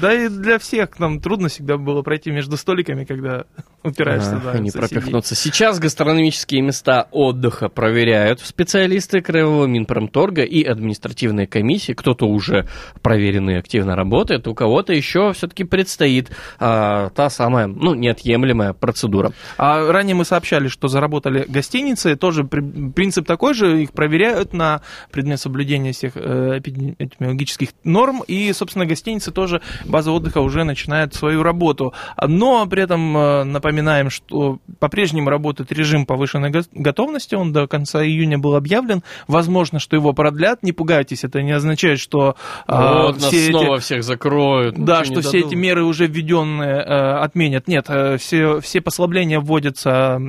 Да 0.00 0.12
и 0.12 0.28
для 0.28 0.58
всех. 0.58 0.98
Нам 0.98 1.20
трудно 1.20 1.48
всегда 1.48 1.76
было 1.76 2.02
пройти 2.02 2.30
между 2.30 2.56
столиками, 2.56 3.04
когда 3.04 3.44
упираешься. 3.82 4.40
А, 4.44 4.52
да, 4.54 4.58
не 4.58 4.70
пропихнуться. 4.70 5.34
Сейчас 5.34 5.78
гастрономические 5.78 6.62
места 6.62 7.08
отдыха 7.10 7.68
проверяют 7.68 8.40
специалисты 8.40 9.20
Краевого 9.20 9.66
Минпромторга 9.66 10.42
и 10.42 10.62
административные 10.64 11.46
комиссии. 11.46 11.92
Кто-то 11.92 12.26
уже 12.26 12.66
проверенный 13.02 13.58
активно 13.58 13.94
работает, 13.96 14.48
у 14.48 14.54
кого-то 14.54 14.92
еще 14.92 15.32
все-таки 15.32 15.64
предстоит 15.64 16.30
а, 16.58 17.10
та 17.10 17.28
самая, 17.30 17.66
ну, 17.66 17.94
неотъемлемая 17.94 18.72
процедура. 18.72 19.32
А 19.58 19.90
ранее 19.92 20.14
мы 20.14 20.24
сообщали, 20.24 20.68
что 20.68 20.88
заработали 20.88 21.44
гостиницы. 21.46 22.16
Тоже 22.16 22.44
при- 22.44 22.90
принцип 22.90 23.26
такой 23.26 23.54
же. 23.54 23.82
Их 23.82 23.92
проверяют 23.92 24.52
на 24.54 24.80
предмет 25.10 25.40
соблюдения 25.40 25.83
всех 25.92 26.12
э, 26.16 26.58
эпидеми- 26.58 26.94
эпидемиологических 26.98 27.70
норм. 27.84 28.22
И, 28.26 28.52
собственно, 28.52 28.86
гостиницы 28.86 29.30
тоже, 29.32 29.60
база 29.84 30.10
отдыха 30.12 30.38
уже 30.38 30.64
начинает 30.64 31.14
свою 31.14 31.42
работу. 31.42 31.92
Но 32.26 32.66
при 32.66 32.82
этом 32.82 33.16
э, 33.16 33.44
напоминаем, 33.44 34.10
что 34.10 34.58
по-прежнему 34.78 35.30
работает 35.30 35.72
режим 35.72 36.06
повышенной 36.06 36.50
го- 36.50 36.60
готовности. 36.72 37.34
Он 37.34 37.52
до 37.52 37.66
конца 37.66 38.04
июня 38.04 38.38
был 38.38 38.54
объявлен. 38.54 39.02
Возможно, 39.28 39.78
что 39.78 39.96
его 39.96 40.12
продлят. 40.12 40.62
Не 40.62 40.72
пугайтесь, 40.72 41.24
это 41.24 41.42
не 41.42 41.52
означает, 41.52 41.98
что 42.00 42.36
а, 42.66 43.02
вот 43.04 43.16
нас 43.16 43.24
все 43.26 43.44
эти- 43.44 43.50
снова 43.50 43.78
всех 43.78 44.04
закроют. 44.04 44.76
да, 44.78 45.04
что 45.04 45.20
все 45.20 45.40
эти 45.40 45.54
меры 45.54 45.84
уже 45.84 46.06
введенные 46.06 46.76
э, 46.76 47.16
отменят. 47.18 47.68
Нет, 47.68 47.88
все, 48.18 48.60
все 48.60 48.80
послабления 48.80 49.40
вводятся, 49.40 50.20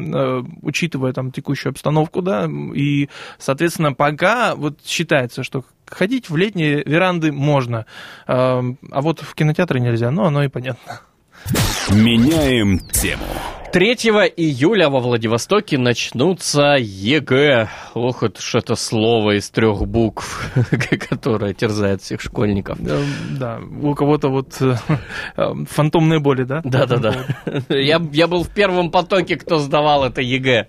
учитывая 0.61 1.13
там 1.13 1.31
текущую 1.31 1.71
обстановку, 1.71 2.21
да, 2.21 2.49
и, 2.73 3.09
соответственно, 3.37 3.93
пока 3.93 4.55
вот 4.55 4.79
считается, 4.85 5.43
что 5.45 5.63
ходить 5.87 6.29
в 6.29 6.35
летние 6.35 6.83
веранды 6.83 7.31
можно, 7.31 7.85
э, 8.27 8.33
а 8.33 9.01
вот 9.01 9.21
в 9.21 9.33
кинотеатры 9.35 9.79
нельзя, 9.79 10.11
ну, 10.11 10.25
оно 10.25 10.43
и 10.43 10.49
понятно. 10.49 11.01
Меняем 11.91 12.79
тему. 12.89 13.23
3 13.75 13.87
июля 14.37 14.89
во 14.89 15.01
Владивостоке 15.01 15.77
начнутся 15.77 16.77
ЕГЭ. 16.79 17.67
Ох, 17.93 18.23
это 18.23 18.41
ж 18.41 18.55
это 18.55 18.75
слово 18.75 19.37
из 19.37 19.49
трех 19.49 19.85
букв, 19.85 20.49
которое 21.09 21.53
терзает 21.53 22.01
всех 22.01 22.21
школьников. 22.21 22.79
Э, 22.79 23.03
Да, 23.37 23.59
у 23.81 23.93
кого-то 23.93 24.29
вот 24.29 24.55
э, 24.61 24.77
э, 25.35 25.43
фантомные 25.69 26.21
боли, 26.21 26.45
да? 26.45 26.61
Да-да-да. 26.63 27.25
Я, 27.67 28.01
я 28.13 28.27
был 28.27 28.45
в 28.45 28.49
первом 28.49 28.91
потоке, 28.91 29.35
кто 29.35 29.57
сдавал 29.57 30.05
это 30.05 30.21
ЕГЭ. 30.21 30.67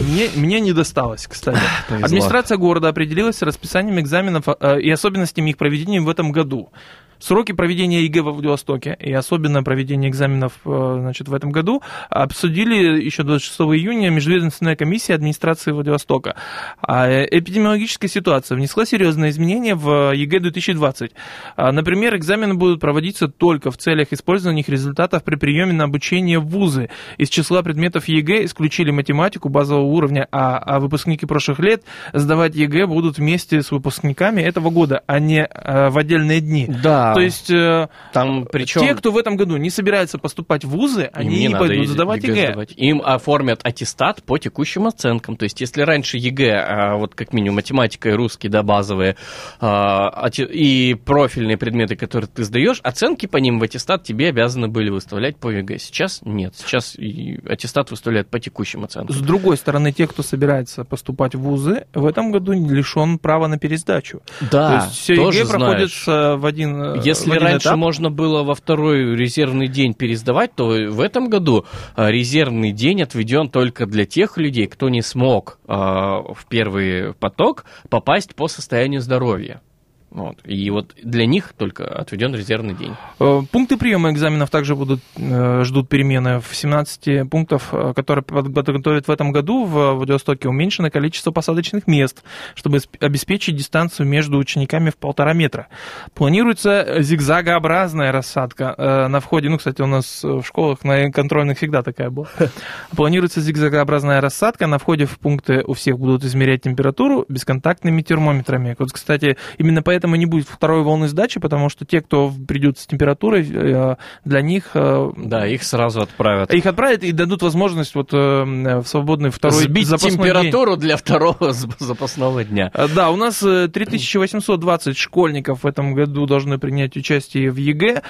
Мне, 0.00 0.30
мне 0.34 0.60
не 0.60 0.72
досталось, 0.72 1.26
кстати. 1.26 1.60
Повезло. 1.90 2.06
Администрация 2.06 2.56
города 2.56 2.88
определилась 2.88 3.36
с 3.36 3.42
расписанием 3.42 4.00
экзаменов 4.00 4.44
э, 4.48 4.80
и 4.80 4.90
особенностями 4.90 5.50
их 5.50 5.58
проведения 5.58 6.00
в 6.00 6.08
этом 6.08 6.32
году. 6.32 6.72
Сроки 7.20 7.52
проведения 7.52 8.02
ЕГЭ 8.02 8.22
во 8.22 8.32
Владивостоке 8.32 8.96
и 8.98 9.12
особенно 9.12 9.62
проведение 9.62 10.10
экзаменов 10.10 10.52
э, 10.64 10.96
значит, 11.00 11.28
в 11.28 11.34
этом 11.34 11.50
году 11.50 11.82
обсудили 12.10 13.02
еще 13.02 13.22
26 13.22 13.60
июня 13.60 14.10
Межведомственная 14.10 14.76
комиссия 14.76 15.14
администрации 15.14 15.72
Владивостока. 15.72 16.36
А 16.80 17.08
э, 17.08 17.26
эпидемиологическая 17.30 18.08
ситуация 18.08 18.56
внесла 18.56 18.86
серьезные 18.86 19.30
изменения 19.30 19.74
в 19.74 20.12
ЕГЭ 20.14 20.40
2020. 20.40 21.12
А, 21.56 21.72
Например, 21.72 22.16
экзамены 22.16 22.54
будут 22.54 22.80
проводиться 22.80 23.28
только 23.28 23.70
в 23.70 23.76
целях 23.78 24.08
использования 24.12 24.60
их 24.60 24.68
результатов 24.68 25.24
при 25.24 25.36
приеме 25.36 25.72
на 25.72 25.84
обучение 25.84 26.38
в 26.38 26.46
вузы. 26.46 26.90
Из 27.16 27.28
числа 27.28 27.62
предметов 27.62 28.06
ЕГЭ 28.08 28.44
исключили 28.44 28.90
математику 28.90 29.48
базового 29.48 29.84
уровня, 29.84 30.28
а, 30.30 30.58
а 30.58 30.80
выпускники 30.80 31.26
прошлых 31.26 31.58
лет 31.58 31.82
сдавать 32.12 32.54
ЕГЭ 32.54 32.86
будут 32.86 33.18
вместе 33.18 33.62
с 33.62 33.70
выпускниками 33.70 34.42
этого 34.42 34.70
года, 34.70 35.02
а 35.06 35.18
не 35.18 35.44
э, 35.44 35.88
в 35.88 35.98
отдельные 35.98 36.40
дни. 36.40 36.66
Да, 36.68 37.07
То 37.14 37.20
есть 37.20 37.50
э, 37.50 37.88
там 38.12 38.46
причем... 38.50 38.80
те, 38.80 38.94
кто 38.94 39.10
в 39.10 39.18
этом 39.18 39.36
году 39.36 39.56
не 39.56 39.70
собирается 39.70 40.18
поступать 40.18 40.64
в 40.64 40.70
вузы, 40.70 41.10
они 41.12 41.30
не 41.30 41.40
не 41.42 41.48
надо 41.48 41.66
пойдут 41.66 41.84
ЕГЭ 41.84 41.92
сдавать 41.92 42.24
ЕГЭ. 42.24 42.46
сдавать. 42.48 42.72
Им 42.76 43.02
оформят 43.04 43.60
аттестат 43.62 44.22
по 44.22 44.38
текущим 44.38 44.86
оценкам. 44.86 45.36
То 45.36 45.44
есть, 45.44 45.60
если 45.60 45.82
раньше 45.82 46.18
ЕГЭ, 46.18 46.52
а, 46.52 46.96
вот 46.96 47.14
как 47.14 47.32
минимум 47.32 47.56
математика 47.56 48.10
и 48.10 48.12
русский, 48.12 48.48
да, 48.48 48.62
базовые, 48.62 49.16
а, 49.60 50.28
и 50.36 50.94
профильные 50.94 51.56
предметы, 51.56 51.96
которые 51.96 52.28
ты 52.28 52.44
сдаешь, 52.44 52.80
оценки 52.82 53.26
по 53.26 53.36
ним 53.36 53.58
в 53.58 53.62
аттестат 53.62 54.04
тебе 54.04 54.28
обязаны 54.28 54.68
были 54.68 54.90
выставлять 54.90 55.36
по 55.36 55.50
ЕГЭ. 55.50 55.78
Сейчас 55.78 56.20
нет. 56.24 56.54
Сейчас 56.56 56.96
аттестат 56.96 57.90
выставляют 57.90 58.28
по 58.28 58.40
текущим 58.40 58.84
оценкам. 58.84 59.14
С 59.14 59.20
другой 59.20 59.56
стороны, 59.56 59.92
те, 59.92 60.06
кто 60.06 60.22
собирается 60.22 60.84
поступать 60.84 61.34
в 61.34 61.40
вузы, 61.40 61.86
в 61.94 62.06
этом 62.06 62.30
году 62.30 62.52
лишен 62.52 63.18
права 63.18 63.48
на 63.48 63.58
пересдачу. 63.58 64.22
Да, 64.50 64.68
То 64.68 64.74
есть 64.84 64.98
все 64.98 65.16
тоже 65.16 65.38
ЕГЭ 65.38 65.46
знаешь. 65.46 65.62
проходится 65.62 66.36
в 66.36 66.46
один 66.46 66.82
э, 66.82 66.97
Если 67.04 67.30
в 67.30 67.32
один 67.32 67.44
раньше 67.44 67.68
этап. 67.68 67.78
можно 67.78 68.10
было 68.10 68.42
во 68.42 68.54
второй 68.54 69.16
резервный 69.16 69.68
день 69.68 69.94
пересдавать, 69.94 70.54
то 70.54 70.66
в 70.66 71.00
этом 71.00 71.28
году 71.28 71.64
а, 71.94 72.10
резервный 72.10 72.72
день 72.72 73.02
отведен 73.02 73.48
только 73.48 73.86
для 73.86 74.04
тех 74.06 74.36
людей, 74.38 74.66
кто 74.66 74.88
не 74.88 75.02
смог 75.02 75.58
а, 75.66 76.22
в 76.34 76.46
первый 76.48 77.14
поток 77.14 77.64
попасть 77.88 78.34
по 78.34 78.48
состоянию 78.48 79.00
здоровья. 79.00 79.60
Вот. 80.10 80.38
И 80.44 80.70
вот 80.70 80.94
для 81.02 81.26
них 81.26 81.52
только 81.56 81.86
отведен 81.86 82.34
резервный 82.34 82.74
день. 82.74 82.94
Э, 83.20 83.42
Пункты 83.52 83.76
приема 83.76 84.10
экзаменов 84.10 84.48
также 84.48 84.74
будут, 84.74 85.00
э, 85.16 85.62
ждут 85.64 85.88
перемены. 85.90 86.40
В 86.40 86.56
17 86.56 87.24
пунктов, 87.24 87.68
э, 87.72 87.92
которые 87.94 88.24
под- 88.24 88.54
подготовят 88.54 89.06
в 89.06 89.10
этом 89.10 89.32
году, 89.32 89.64
в 89.64 89.92
Владивостоке 89.94 90.48
уменьшено 90.48 90.90
количество 90.90 91.30
посадочных 91.30 91.86
мест, 91.86 92.22
чтобы 92.54 92.78
сп- 92.78 92.96
обеспечить 93.04 93.56
дистанцию 93.56 94.06
между 94.06 94.38
учениками 94.38 94.88
в 94.88 94.96
полтора 94.96 95.34
метра. 95.34 95.68
Планируется 96.14 97.02
зигзагообразная 97.02 98.10
рассадка 98.10 99.06
на 99.10 99.20
входе. 99.20 99.50
Ну, 99.50 99.58
кстати, 99.58 99.82
у 99.82 99.86
нас 99.86 100.24
в 100.24 100.42
школах 100.42 100.84
на 100.84 101.10
контрольных 101.12 101.58
всегда 101.58 101.82
такая 101.82 102.08
была. 102.10 102.28
Планируется 102.96 103.40
зигзагообразная 103.42 104.20
рассадка. 104.22 104.66
На 104.66 104.78
входе 104.78 105.04
в 105.04 105.18
пункты 105.18 105.62
у 105.66 105.74
всех 105.74 105.98
будут 105.98 106.24
измерять 106.24 106.62
температуру 106.62 107.26
бесконтактными 107.28 108.00
термометрами. 108.02 108.74
Вот, 108.78 108.90
кстати, 108.92 109.36
именно 109.58 109.82
поэтому 109.82 109.97
не 110.06 110.26
будет 110.26 110.48
второй 110.48 110.82
волны 110.82 111.08
сдачи, 111.08 111.40
потому 111.40 111.68
что 111.68 111.84
те, 111.84 112.00
кто 112.00 112.32
придет 112.46 112.78
с 112.78 112.86
температурой, 112.86 113.48
э, 113.50 113.96
для 114.24 114.40
них 114.42 114.70
э, 114.74 115.10
Да, 115.16 115.46
их 115.46 115.62
сразу 115.62 116.00
отправят. 116.02 116.52
их 116.54 116.66
отправят 116.66 117.02
и 117.04 117.12
дадут 117.12 117.42
возможность 117.42 117.94
вот 117.94 118.12
э, 118.12 118.44
в 118.44 118.84
свободный 118.86 119.30
второй 119.30 119.62
Сбить 119.64 119.86
запасной 119.86 120.10
день. 120.10 120.18
температуру 120.20 120.76
для 120.76 120.96
второго 120.96 121.52
запасного 121.78 122.44
дня. 122.44 122.70
Да, 122.94 123.10
у 123.10 123.16
нас 123.16 123.42
э, 123.42 123.68
3820 123.68 124.96
школьников 124.96 125.64
в 125.64 125.66
этом 125.66 125.94
году 125.94 126.26
должны 126.26 126.58
принять 126.58 126.96
участие 126.96 127.50
в 127.50 127.56
ЕГЭ. 127.56 128.02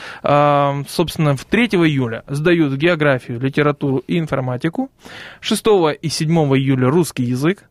Собственно, 0.88 1.37
в 1.37 1.44
3 1.44 1.66
июля 1.66 2.24
сдают 2.27 2.74
географию, 2.74 3.40
литературу 3.40 3.98
и 4.07 4.18
информатику. 4.18 4.90
6 5.40 5.64
и 6.01 6.09
7 6.09 6.29
июля 6.57 6.88
русский 6.88 7.24
язык. 7.24 7.64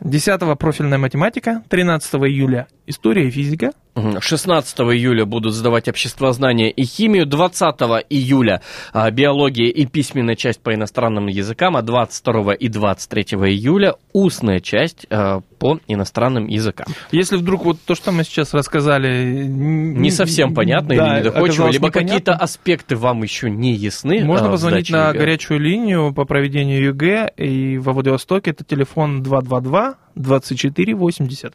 10 0.00 0.58
профильная 0.58 0.96
математика, 0.98 1.62
13 1.68 2.14
июля 2.14 2.68
история 2.90 3.28
и 3.28 3.30
физика. 3.30 3.72
Мгм. 3.94 4.20
16 4.20 4.80
июля 4.80 5.24
будут 5.24 5.52
сдавать 5.52 5.88
обществознание 5.88 6.70
и 6.70 6.84
химию, 6.84 7.26
20 7.26 7.80
июля 8.08 8.62
а, 8.92 9.10
биология 9.10 9.68
и 9.68 9.86
письменная 9.86 10.36
часть 10.36 10.60
по 10.60 10.72
иностранным 10.72 11.26
языкам, 11.26 11.76
а 11.76 11.82
22 11.82 12.54
и 12.54 12.68
23 12.68 13.22
июля 13.48 13.96
устная 14.12 14.60
часть 14.60 15.06
а, 15.10 15.40
по 15.58 15.80
иностранным 15.88 16.46
языкам. 16.46 16.86
Если 17.10 17.36
вдруг 17.36 17.64
вот 17.64 17.78
то, 17.84 17.96
что 17.96 18.12
мы 18.12 18.22
сейчас 18.22 18.54
рассказали... 18.54 19.44
Не 19.44 20.10
совсем 20.10 20.54
понятно 20.54 20.92
или 20.92 21.18
недоходчиво, 21.20 21.68
либо 21.68 21.90
какие-то 21.90 22.32
аспекты 22.32 22.96
вам 22.96 23.22
еще 23.22 23.50
не 23.50 23.74
ясны. 23.74 24.24
Можно 24.24 24.46
а, 24.46 24.50
в 24.50 24.52
позвонить 24.52 24.88
на 24.90 25.08
ЕГЭ. 25.08 25.18
горячую 25.18 25.58
линию 25.60 26.14
по 26.14 26.24
проведению 26.24 26.88
ЕГЭ, 26.88 27.32
и 27.36 27.76
во 27.78 27.92
Владивостоке 27.92 28.52
это 28.52 28.64
телефон 28.64 29.22
222-2480. 29.22 31.52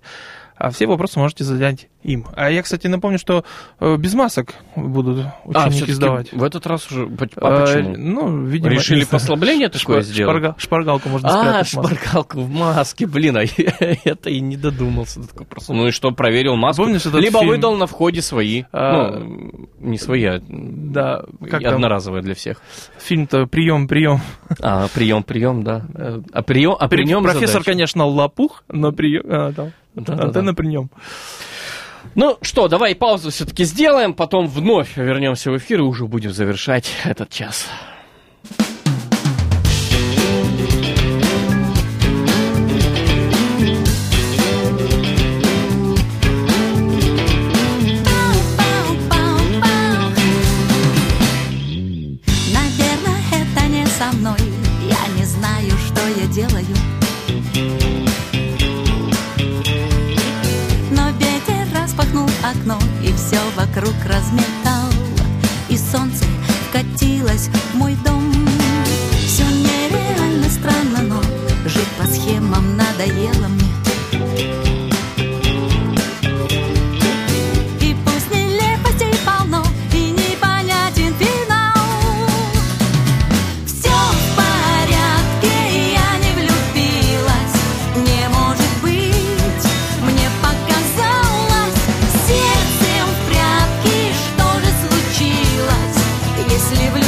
А 0.58 0.70
все 0.70 0.88
вопросы 0.88 1.20
можете 1.20 1.44
задать 1.44 1.90
им. 2.02 2.26
А 2.36 2.50
я, 2.50 2.62
кстати, 2.62 2.88
напомню, 2.88 3.20
что 3.20 3.44
э, 3.82 3.98
без 3.98 4.14
масок 4.14 4.54
будут 4.76 5.26
А, 5.26 5.34
ученики 5.44 5.70
всё-таки 5.72 5.92
сдавать. 5.94 6.32
в 6.32 6.44
этот 6.44 6.66
раз 6.66 6.90
уже... 6.92 7.06
А, 7.38 7.48
А 7.48 7.66
почему? 7.66 7.96
Ну, 7.98 8.44
видимо... 8.46 8.72
Решили 8.72 9.04
послабление 9.04 9.68
такое 9.70 10.00
Шпар- 10.00 10.04
сделать? 10.04 10.38
шпарга- 10.38 10.56
шпаргалку 10.58 11.10
можно 11.10 11.28
А, 11.30 11.32
спрятать. 11.64 11.74
маску. 11.76 11.96
шпаргалку 11.96 12.40
в 12.42 12.50
маске, 12.50 13.06
блин, 13.06 13.38
а 13.38 13.42
я 13.58 13.98
это 14.06 14.30
и 14.30 14.40
не 14.40 14.56
додумался 14.56 15.20
до 15.20 15.28
такого 15.28 15.46
просто. 15.46 15.74
Ну 15.74 15.88
и 15.88 15.92
что, 15.92 16.12
проверил 16.12 16.56
маску? 16.56 16.84
Помнишь 16.84 17.06
этот 17.06 17.20
Либо 17.22 17.40
фильм? 17.40 17.52
выдал 17.52 17.76
на 17.76 17.88
входе 17.88 18.22
свои. 18.22 18.64
А, 18.72 19.18
ну, 19.20 19.68
не 19.80 19.98
свои, 19.98 20.24
а 20.26 20.42
Да, 20.48 21.24
как 21.50 21.64
там 21.64 21.74
одноразовые 21.76 22.22
для 22.22 22.34
всех. 22.36 22.62
фильм-то 23.00 23.46
«Прием, 23.48 23.88
прием». 23.90 24.22
А, 24.62 24.88
прием, 24.94 25.24
прием, 25.24 25.64
да. 25.64 25.86
Э, 25.96 26.22
А 26.32 26.42
прием, 26.44 26.76
а 26.80 26.88
при 26.88 27.04
нем 27.04 27.24
Профессор, 27.24 27.48
задача. 27.50 27.72
конечно, 27.72 28.06
лопух, 28.06 28.64
но 28.70 28.92
прием... 28.92 29.24
а, 29.28 29.52
там, 29.52 29.72
Да-да-да. 29.96 30.24
антенна 30.24 30.54
при 30.54 30.68
нем. 30.68 30.90
Ну 32.14 32.38
что, 32.42 32.68
давай 32.68 32.96
паузу 32.96 33.30
все-таки 33.30 33.64
сделаем, 33.64 34.14
потом 34.14 34.48
вновь 34.48 34.96
вернемся 34.96 35.52
в 35.52 35.58
эфир 35.58 35.80
и 35.80 35.84
уже 35.84 36.06
будем 36.06 36.32
завершать 36.32 36.92
этот 37.04 37.30
час. 37.30 37.68
Разметал 64.06 64.90
И 65.70 65.78
солнце 65.78 66.26
вкатилось 66.70 67.48
в 67.48 67.76
мой 67.76 67.96
дом. 68.06 68.32
Все 69.26 69.44
нереально 69.44 70.50
странно, 70.50 71.02
но 71.02 71.22
Жить 71.66 71.90
по 71.98 72.08
схемам 72.08 72.78
надоело 72.78 73.48
мне 73.48 73.65
Если 96.68 97.05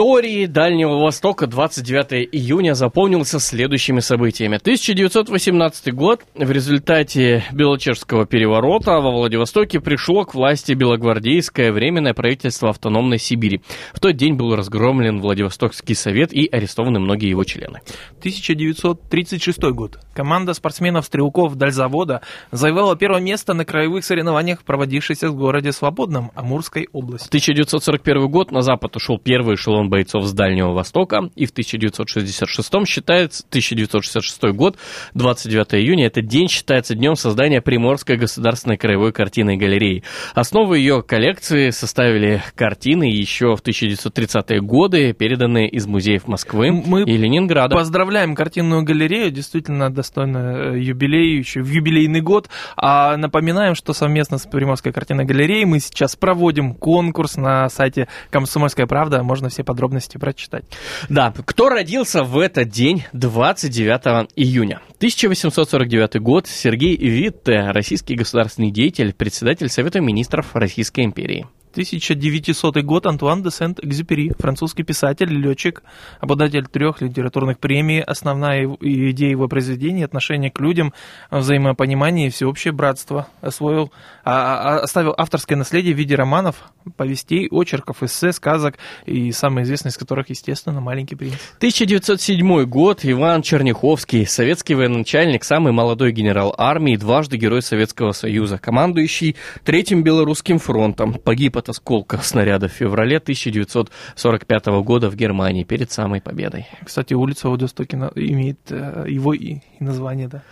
истории 0.00 0.46
Дальнего 0.46 0.96
Востока 0.96 1.46
29 1.46 2.26
июня 2.32 2.72
запомнился 2.72 3.38
следующими 3.38 4.00
событиями. 4.00 4.56
1918 4.56 5.92
год. 5.92 6.22
В 6.34 6.50
результате 6.50 7.44
Белочерского 7.52 8.24
переворота 8.24 8.92
во 8.92 9.10
Владивостоке 9.10 9.78
пришло 9.78 10.24
к 10.24 10.34
власти 10.34 10.72
Белогвардейское 10.72 11.70
временное 11.70 12.14
правительство 12.14 12.70
автономной 12.70 13.18
Сибири. 13.18 13.60
В 13.92 14.00
тот 14.00 14.16
день 14.16 14.36
был 14.36 14.56
разгромлен 14.56 15.20
Владивостокский 15.20 15.94
совет 15.94 16.32
и 16.32 16.46
арестованы 16.46 16.98
многие 16.98 17.28
его 17.28 17.44
члены. 17.44 17.82
1936 18.20 19.60
год. 19.74 19.98
Команда 20.14 20.54
спортсменов-стрелков 20.54 21.56
Дальзавода 21.56 22.22
завоевала 22.52 22.96
первое 22.96 23.20
место 23.20 23.52
на 23.52 23.66
краевых 23.66 24.02
соревнованиях, 24.06 24.64
проводившихся 24.64 25.28
в 25.28 25.36
городе 25.36 25.72
Свободном 25.72 26.30
Амурской 26.34 26.88
области. 26.94 27.28
1941 27.28 28.30
год 28.30 28.50
на 28.50 28.62
запад 28.62 28.96
ушел 28.96 29.18
первый 29.18 29.56
эшелон 29.56 29.89
бойцов 29.90 30.24
с 30.24 30.32
Дальнего 30.32 30.72
Востока, 30.72 31.28
и 31.34 31.44
в 31.44 31.50
1966 31.50 32.86
считается, 32.86 33.44
1966 33.48 34.54
год, 34.56 34.78
29 35.14 35.74
июня, 35.74 36.06
этот 36.06 36.26
день 36.26 36.48
считается 36.48 36.94
днем 36.94 37.16
создания 37.16 37.60
Приморской 37.60 38.16
государственной 38.16 38.78
краевой 38.78 39.12
картинной 39.12 39.56
галереи. 39.56 40.02
Основу 40.34 40.74
ее 40.74 41.02
коллекции 41.02 41.70
составили 41.70 42.42
картины 42.54 43.04
еще 43.04 43.56
в 43.56 43.62
1930-е 43.62 44.60
годы, 44.60 45.12
переданные 45.12 45.68
из 45.68 45.86
музеев 45.86 46.28
Москвы 46.28 46.70
Мы 46.70 47.02
и 47.02 47.16
Ленинграда. 47.16 47.74
Поздравляем 47.74 48.34
картинную 48.34 48.82
галерею, 48.84 49.30
действительно 49.30 49.92
достойно 49.92 50.74
э, 50.74 50.78
юбилей, 50.78 51.38
еще 51.38 51.62
в 51.62 51.68
юбилейный 51.68 52.20
год. 52.20 52.48
А 52.76 53.16
напоминаем, 53.16 53.74
что 53.74 53.92
совместно 53.92 54.38
с 54.38 54.46
Приморской 54.46 54.92
картинной 54.92 55.24
галереей 55.24 55.64
мы 55.64 55.80
сейчас 55.80 56.16
проводим 56.16 56.74
конкурс 56.74 57.36
на 57.36 57.68
сайте 57.68 58.08
«Комсомольская 58.30 58.86
правда». 58.86 59.22
Можно 59.22 59.48
все 59.48 59.64
подробности 59.64 59.79
прочитать. 60.18 60.64
Да, 61.08 61.32
кто 61.46 61.68
родился 61.68 62.22
в 62.22 62.38
этот 62.38 62.68
день, 62.68 63.04
29 63.12 64.30
июня? 64.36 64.80
1849 64.96 66.20
год, 66.20 66.46
Сергей 66.46 66.96
Витте, 66.96 67.70
российский 67.70 68.14
государственный 68.14 68.70
деятель, 68.70 69.12
председатель 69.12 69.68
Совета 69.68 70.00
министров 70.00 70.54
Российской 70.54 71.04
империи. 71.04 71.46
1900 71.72 72.82
год 72.82 73.06
Антуан 73.06 73.42
де 73.42 73.50
Сент-Экзюпери, 73.50 74.32
французский 74.38 74.82
писатель, 74.82 75.28
летчик, 75.28 75.82
обладатель 76.20 76.66
трех 76.66 77.00
литературных 77.00 77.58
премий. 77.58 78.00
Основная 78.00 78.68
идея 78.80 79.30
его 79.30 79.46
произведений– 79.48 80.02
отношение 80.04 80.50
к 80.50 80.60
людям, 80.60 80.92
взаимопонимание 81.30 82.26
и 82.26 82.30
всеобщее 82.30 82.72
братство. 82.72 83.28
Освоил, 83.40 83.92
а- 84.24 84.78
а- 84.78 84.80
оставил 84.80 85.14
авторское 85.16 85.56
наследие 85.56 85.94
в 85.94 85.98
виде 85.98 86.14
романов, 86.16 86.56
повестей, 86.96 87.48
очерков, 87.50 88.02
эссе, 88.02 88.32
сказок, 88.32 88.76
и 89.06 89.30
самый 89.32 89.64
известный 89.64 89.90
из 89.90 89.96
которых, 89.96 90.30
естественно, 90.30 90.80
«Маленький 90.80 91.14
принц». 91.14 91.34
1907 91.58 92.64
год, 92.64 93.00
Иван 93.04 93.42
Черняховский, 93.42 94.26
советский 94.26 94.74
военачальник, 94.74 95.44
самый 95.44 95.72
молодой 95.72 96.12
генерал 96.12 96.54
армии, 96.58 96.96
дважды 96.96 97.36
Герой 97.36 97.62
Советского 97.62 98.12
Союза, 98.12 98.58
командующий 98.58 99.36
Третьим 99.64 100.02
Белорусским 100.02 100.58
фронтом, 100.58 101.14
погиб 101.14 101.56
от 101.60 101.68
осколка 101.68 102.18
снаряда 102.18 102.68
в 102.68 102.72
феврале 102.72 103.18
1945 103.18 104.66
года 104.82 105.08
в 105.08 105.14
Германии 105.16 105.62
перед 105.64 105.90
самой 105.92 106.20
победой. 106.20 106.66
Кстати, 106.84 107.14
улица 107.14 107.46
в 107.46 107.50
Владивостоке 107.50 107.96
на- 107.96 108.10
имеет 108.16 108.58
э, 108.70 109.04
его 109.08 109.32
и, 109.32 109.58
и 109.78 109.84
название, 109.84 110.28
да. 110.28 110.42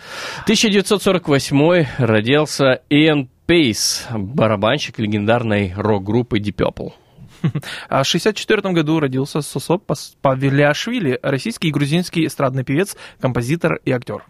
1948 0.44 1.86
родился 1.98 2.80
Иэн 2.88 3.28
Пейс, 3.46 4.06
барабанщик 4.10 4.98
легендарной 4.98 5.72
рок-группы 5.76 6.38
Deep 6.38 6.54
Purple. 6.56 6.92
А 7.88 8.02
в 8.02 8.08
1964 8.08 8.74
году 8.74 9.00
родился 9.00 9.40
Сосо 9.42 9.78
Пас- 9.78 10.14
Павелиашвили, 10.22 11.18
российский 11.22 11.68
и 11.68 11.70
грузинский 11.70 12.26
эстрадный 12.26 12.64
певец, 12.64 12.96
композитор 13.20 13.80
и 13.84 13.92
актер. 13.92 14.24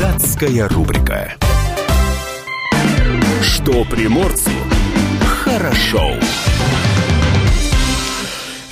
Датская 0.00 0.68
рубрика. 0.68 1.34
Что 3.56 3.84
приморцу 3.86 4.50
хорошо. 5.24 6.12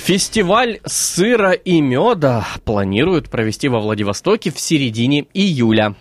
Фестиваль 0.03 0.79
сыра 0.85 1.53
и 1.53 1.81
меда 1.81 2.45
планируют 2.65 3.31
провести 3.31 3.67
во 3.67 3.79
Владивостоке 3.79 4.51
в 4.51 4.59
середине 4.59 5.25
июля. 5.33 5.95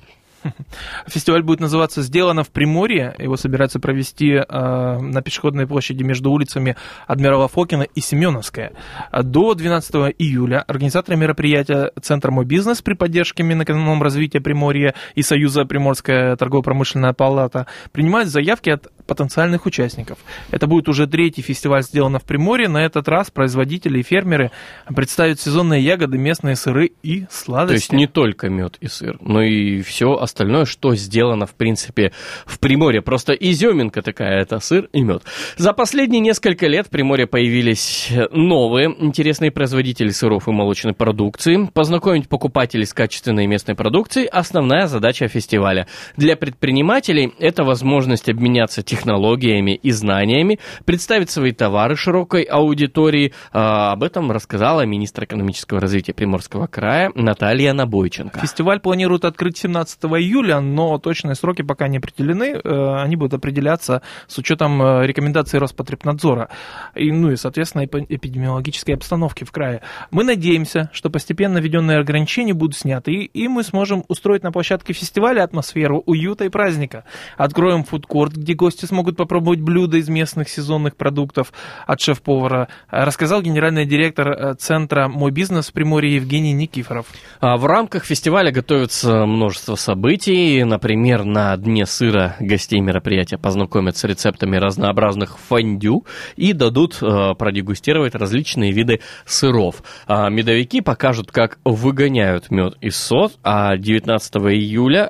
Фестиваль 1.07 1.43
будет 1.43 1.61
называться 1.61 2.03
«Сделано 2.03 2.45
в 2.45 2.51
Приморье». 2.51 3.15
Его 3.19 3.37
собираются 3.37 3.81
провести 3.81 4.33
э, 4.33 4.99
на 4.99 5.23
пешеходной 5.23 5.67
площади 5.67 6.03
между 6.03 6.31
улицами 6.31 6.77
Адмирала 7.07 7.49
Фокина 7.49 7.83
и 7.83 8.01
Семеновская. 8.01 8.73
До 9.13 9.55
12 9.55 10.15
июля 10.19 10.63
организаторы 10.67 11.17
мероприятия 11.17 11.93
Центр 12.01 12.31
«Мой 12.31 12.45
бизнес» 12.45 12.83
при 12.83 12.95
поддержке 12.95 13.43
Минэкономразвития 13.43 14.41
Приморья 14.41 14.95
и 15.15 15.23
Союза 15.23 15.65
Приморская 15.65 16.37
торгово-промышленная 16.37 17.13
палата 17.13 17.67
принимают 17.93 18.29
заявки 18.29 18.71
от 18.71 18.89
потенциальных 19.07 19.67
участников. 19.67 20.19
Это 20.51 20.67
будет 20.67 20.89
уже 20.89 21.07
третий 21.07 21.43
фестиваль 21.43 21.83
«Сделано 21.83 22.19
в 22.19 22.25
Приморье». 22.25 22.69
На 22.69 22.85
этот 22.85 23.09
раз 23.09 23.31
производители 23.31 24.01
и 24.01 24.03
фермеры 24.03 24.51
представят 24.95 25.41
сезонные 25.41 25.83
ягоды, 25.83 26.19
местные 26.19 26.57
сыры 26.57 26.93
и 27.03 27.27
сладости. 27.31 27.73
То 27.73 27.75
есть 27.75 27.93
не 27.93 28.07
только 28.07 28.49
мед 28.49 28.77
и 28.81 28.89
сыр, 28.89 29.17
но 29.21 29.43
и 29.43 29.83
все 29.83 30.15
остальное, 30.15 30.65
что 30.65 30.95
сделано, 30.95 31.47
в 31.47 31.55
принципе, 31.55 32.13
в 32.47 32.59
Приморье. 32.59 33.03
Просто 33.03 33.33
изюминка 33.33 34.03
такая, 34.03 34.41
это 34.41 34.61
сыр 34.61 34.89
и 34.93 35.03
мед. 35.03 35.23
За 35.57 35.73
последние 35.73 36.21
несколько 36.21 36.67
лет 36.67 36.87
в 36.87 36.91
Приморье 36.91 37.27
появились 37.27 38.11
новые 38.33 38.95
интересные 38.99 39.51
производители 39.51 40.11
сыров 40.11 40.49
и 40.49 40.51
молочной 40.53 40.95
продукции. 40.95 41.69
Познакомить 41.73 42.29
покупателей 42.29 42.87
с 42.87 42.93
качественной 42.93 43.47
местной 43.47 43.75
продукцией– 43.75 44.27
основная 44.33 44.87
задача 44.87 45.29
фестиваля. 45.29 45.87
Для 46.17 46.37
предпринимателей 46.37 47.33
это 47.39 47.65
возможность 47.65 48.29
обменяться 48.29 48.83
технологиями 48.95 49.75
и 49.75 49.91
знаниями, 49.91 50.59
представить 50.85 51.31
свои 51.31 51.53
товары 51.53 51.97
широкой 51.97 52.43
аудитории. 52.43 53.33
А, 53.53 53.93
об 53.93 54.03
этом 54.03 54.31
рассказала 54.31 54.87
министр 54.87 55.25
экономического 55.25 55.81
развития 55.81 56.15
Приморского 56.15 56.67
края 56.69 57.11
Наталья 57.15 57.73
Набойченко. 57.73 58.39
Фестиваль 58.41 58.79
планируют 58.81 59.25
открыть 59.25 59.59
17 59.59 60.05
июля, 60.05 60.61
но 60.61 60.99
точные 60.99 61.35
сроки 61.35 61.63
пока 61.63 61.89
не 61.89 61.99
определены. 61.99 62.61
Э, 62.63 63.03
Они 63.03 63.17
будут 63.17 63.35
определяться 63.35 64.03
с 64.29 64.39
учетом 64.39 64.81
э, 64.81 65.07
рекомендаций 65.07 65.59
Роспотребнадзора. 65.59 66.49
И, 66.95 67.11
ну 67.11 67.33
и, 67.33 67.37
соответственно, 67.37 67.83
эпи- 67.85 68.07
эпидемиологической 68.09 68.95
обстановки 68.95 69.45
в 69.45 69.51
крае. 69.51 69.81
Мы 70.11 70.23
надеемся, 70.25 70.89
что 70.93 71.11
постепенно 71.11 71.59
введенные 71.59 71.99
ограничения 71.99 72.55
будут 72.55 72.77
сняты, 72.77 73.13
и, 73.13 73.25
и 73.25 73.49
мы 73.49 73.65
сможем 73.65 74.05
устроить 74.09 74.43
на 74.45 74.53
площадке 74.53 74.93
фестиваля 74.93 75.43
атмосферу 75.43 76.03
уюта 76.07 76.45
и 76.45 76.49
праздника. 76.49 77.05
Откроем 77.37 77.83
фудкорт, 77.85 78.35
где 78.35 78.55
гости 78.55 78.84
смогут 78.87 79.17
попробовать 79.17 79.61
блюда 79.61 79.97
из 79.97 80.09
местных 80.09 80.49
сезонных 80.49 80.97
продуктов 80.97 81.53
от 81.87 82.01
шеф-повара, 82.01 82.69
э, 82.91 83.05
рассказал 83.05 83.43
генеральный 83.43 83.87
директор 83.87 84.29
э, 84.29 84.55
центра 84.55 85.09
«Мой 85.09 85.31
бизнес» 85.31 85.69
в 85.69 85.73
Приморье 85.73 86.17
Евгений 86.17 86.53
Никифоров. 86.53 87.07
А 87.41 87.57
В 87.57 87.67
рамках 87.67 88.05
фестиваля 88.05 88.51
готовится 88.51 89.27
множество 89.27 89.75
событий. 89.75 90.65
Например, 90.65 91.25
на 91.25 91.57
дне 91.57 91.87
сыра 91.87 92.37
гостей 92.41 92.81
мероприятия 92.81 93.39
познакомят 93.39 93.97
с 93.97 94.05
рецептами 94.05 94.57
разнообразных 94.57 95.39
фондю 95.39 96.05
и 96.37 96.53
дадут 96.53 96.99
э, 97.03 97.35
продегустировать 97.39 98.15
различные 98.15 98.73
виды 98.73 99.01
сыров. 99.25 99.83
А 100.07 100.29
медовики 100.29 100.81
покажут, 100.81 101.31
как 101.31 101.59
выгоняют 101.65 102.51
мед 102.51 102.77
из 102.81 102.97
сот, 102.97 103.35
а 103.43 103.77
19 103.77 104.37
июля, 104.37 105.09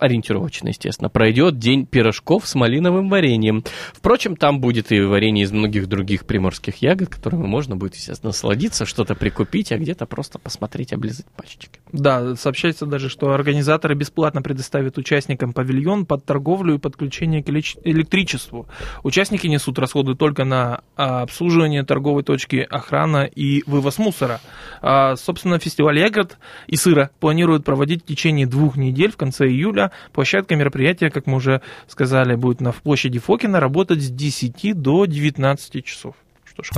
ориентировочно, 0.00 0.68
естественно, 0.68 1.08
пройдет 1.08 1.58
день 1.58 1.86
пирожков 1.86 2.46
с 2.46 2.54
малиновым 2.54 3.01
вареньем. 3.08 3.64
Впрочем, 3.92 4.36
там 4.36 4.60
будет 4.60 4.92
и 4.92 5.00
варенье 5.00 5.44
из 5.44 5.52
многих 5.52 5.86
других 5.86 6.24
приморских 6.26 6.76
ягод, 6.76 7.08
которыми 7.08 7.46
можно 7.46 7.76
будет, 7.76 7.94
естественно, 7.94 8.30
насладиться, 8.30 8.86
что-то 8.86 9.14
прикупить, 9.14 9.72
а 9.72 9.78
где-то 9.78 10.06
просто 10.06 10.38
посмотреть, 10.38 10.92
облизать 10.92 11.26
пальчики. 11.36 11.80
Да, 11.92 12.36
сообщается 12.36 12.86
даже, 12.86 13.08
что 13.08 13.32
организаторы 13.32 13.94
бесплатно 13.94 14.42
предоставят 14.42 14.98
участникам 14.98 15.52
павильон 15.52 16.06
под 16.06 16.24
торговлю 16.24 16.74
и 16.74 16.78
подключение 16.78 17.42
к 17.42 17.48
электричеству. 17.48 18.66
Участники 19.02 19.46
несут 19.46 19.78
расходы 19.78 20.14
только 20.14 20.44
на 20.44 20.82
а, 20.96 21.22
обслуживание 21.22 21.84
торговой 21.84 22.22
точки, 22.22 22.66
охрана 22.68 23.24
и 23.24 23.62
вывоз 23.66 23.98
мусора. 23.98 24.40
А, 24.80 25.16
собственно, 25.16 25.58
фестиваль 25.58 25.98
ягод 25.98 26.38
и 26.66 26.76
сыра 26.76 27.10
планируют 27.20 27.64
проводить 27.64 28.02
в 28.02 28.06
течение 28.06 28.46
двух 28.46 28.76
недель 28.76 29.12
в 29.12 29.16
конце 29.16 29.46
июля. 29.46 29.92
Площадка 30.12 30.56
мероприятия, 30.56 31.10
как 31.10 31.26
мы 31.26 31.36
уже 31.36 31.62
сказали, 31.86 32.34
будет 32.34 32.60
на 32.60 32.72
в 32.72 32.82
площади 32.92 33.18
Фокина 33.20 33.58
работать 33.58 34.02
с 34.02 34.10
10 34.10 34.78
до 34.78 35.06
19 35.06 35.82
часов. 35.82 36.14
Что 36.44 36.62
ж. 36.62 36.68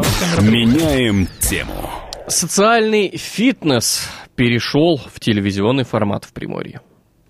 Меняем 0.43 1.27
тему. 1.41 1.91
Социальный 2.29 3.17
фитнес 3.17 4.09
перешел 4.37 4.97
в 4.97 5.19
телевизионный 5.19 5.83
формат 5.83 6.25
в 6.25 6.33
Приморье. 6.33 6.83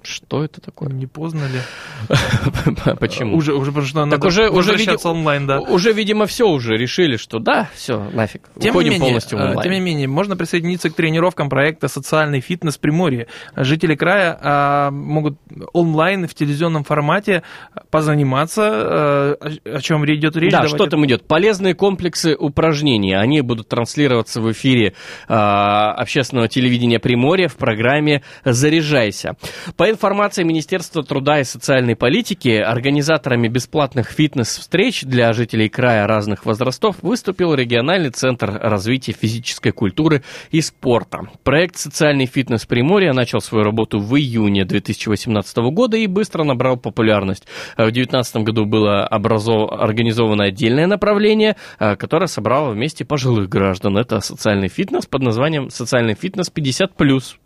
Что 0.04 0.44
это 0.44 0.60
такое? 0.60 0.90
Не 0.90 1.06
поздно 1.06 1.44
ли? 1.46 1.60
Почему? 3.00 3.36
Уже, 3.36 3.54
уже 3.54 3.70
потому 3.70 3.86
что 3.86 4.04
надо 4.04 4.26
уже, 4.26 4.50
уже, 4.50 4.74
види- 4.74 4.98
онлайн, 5.02 5.46
да. 5.46 5.60
уже, 5.60 5.92
видимо, 5.92 6.26
все 6.26 6.46
уже 6.46 6.76
решили, 6.76 7.16
что 7.16 7.38
да, 7.38 7.70
все, 7.74 8.10
нафиг. 8.12 8.42
Тем 8.60 8.70
Уходим 8.70 8.90
не, 8.90 8.96
менее, 8.96 9.08
полностью 9.08 9.38
э, 9.38 9.42
онлайн. 9.42 9.62
тем 9.62 9.72
не 9.72 9.80
менее, 9.80 10.08
можно 10.08 10.36
присоединиться 10.36 10.90
к 10.90 10.94
тренировкам 10.94 11.48
проекта 11.48 11.88
«Социальный 11.88 12.40
фитнес 12.40 12.76
Приморье». 12.76 13.28
Жители 13.56 13.94
края 13.94 14.38
а, 14.40 14.90
могут 14.90 15.38
онлайн 15.72 16.28
в 16.28 16.34
телевизионном 16.34 16.84
формате 16.84 17.42
позаниматься, 17.90 19.38
э, 19.42 19.76
о, 19.76 19.80
чем 19.80 20.04
идет 20.04 20.36
речь. 20.36 20.52
Да, 20.52 20.68
что 20.68 20.86
там 20.86 21.06
идет? 21.06 21.26
Полезные 21.26 21.74
комплексы 21.74 22.36
упражнений. 22.38 23.14
Они 23.14 23.40
будут 23.40 23.68
транслироваться 23.68 24.42
в 24.42 24.52
эфире 24.52 24.94
а, 25.28 25.92
общественного 25.94 26.48
телевидения 26.48 26.98
Приморья 26.98 27.48
в 27.48 27.56
программе 27.56 28.22
«Заряжайся». 28.44 29.36
По 29.76 29.93
информации 29.94 30.42
Министерства 30.42 31.02
труда 31.02 31.40
и 31.40 31.44
социальной 31.44 31.96
политики, 31.96 32.48
организаторами 32.48 33.48
бесплатных 33.48 34.10
фитнес-встреч 34.10 35.02
для 35.02 35.32
жителей 35.32 35.68
края 35.68 36.06
разных 36.06 36.44
возрастов 36.44 36.96
выступил 37.02 37.54
региональный 37.54 38.10
центр 38.10 38.50
развития 38.62 39.12
физической 39.12 39.70
культуры 39.70 40.22
и 40.50 40.60
спорта. 40.60 41.28
Проект 41.44 41.76
«Социальный 41.76 42.26
фитнес 42.26 42.66
Приморья» 42.66 43.12
начал 43.12 43.40
свою 43.40 43.64
работу 43.64 44.00
в 44.00 44.14
июне 44.16 44.64
2018 44.64 45.56
года 45.72 45.96
и 45.96 46.06
быстро 46.06 46.44
набрал 46.44 46.76
популярность. 46.76 47.46
В 47.74 47.90
2019 47.90 48.36
году 48.36 48.66
было 48.66 49.06
образов... 49.06 49.70
организовано 49.72 50.44
отдельное 50.44 50.86
направление, 50.86 51.56
э, 51.78 51.96
которое 51.96 52.26
собрало 52.26 52.70
вместе 52.70 53.04
пожилых 53.04 53.48
граждан. 53.48 53.96
Это 53.96 54.20
социальный 54.20 54.68
фитнес 54.68 55.06
под 55.06 55.22
названием 55.22 55.70
«Социальный 55.70 56.14
фитнес 56.14 56.50
50+.» 56.54 57.38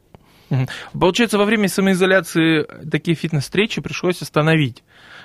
Получается, 0.98 1.38
во 1.38 1.44
время 1.44 1.68
самоизоляции 1.68 2.66
такие 2.90 3.16
фитнес-встречи 3.16 3.80
пришлось 3.80 4.22
остановить. 4.22 4.82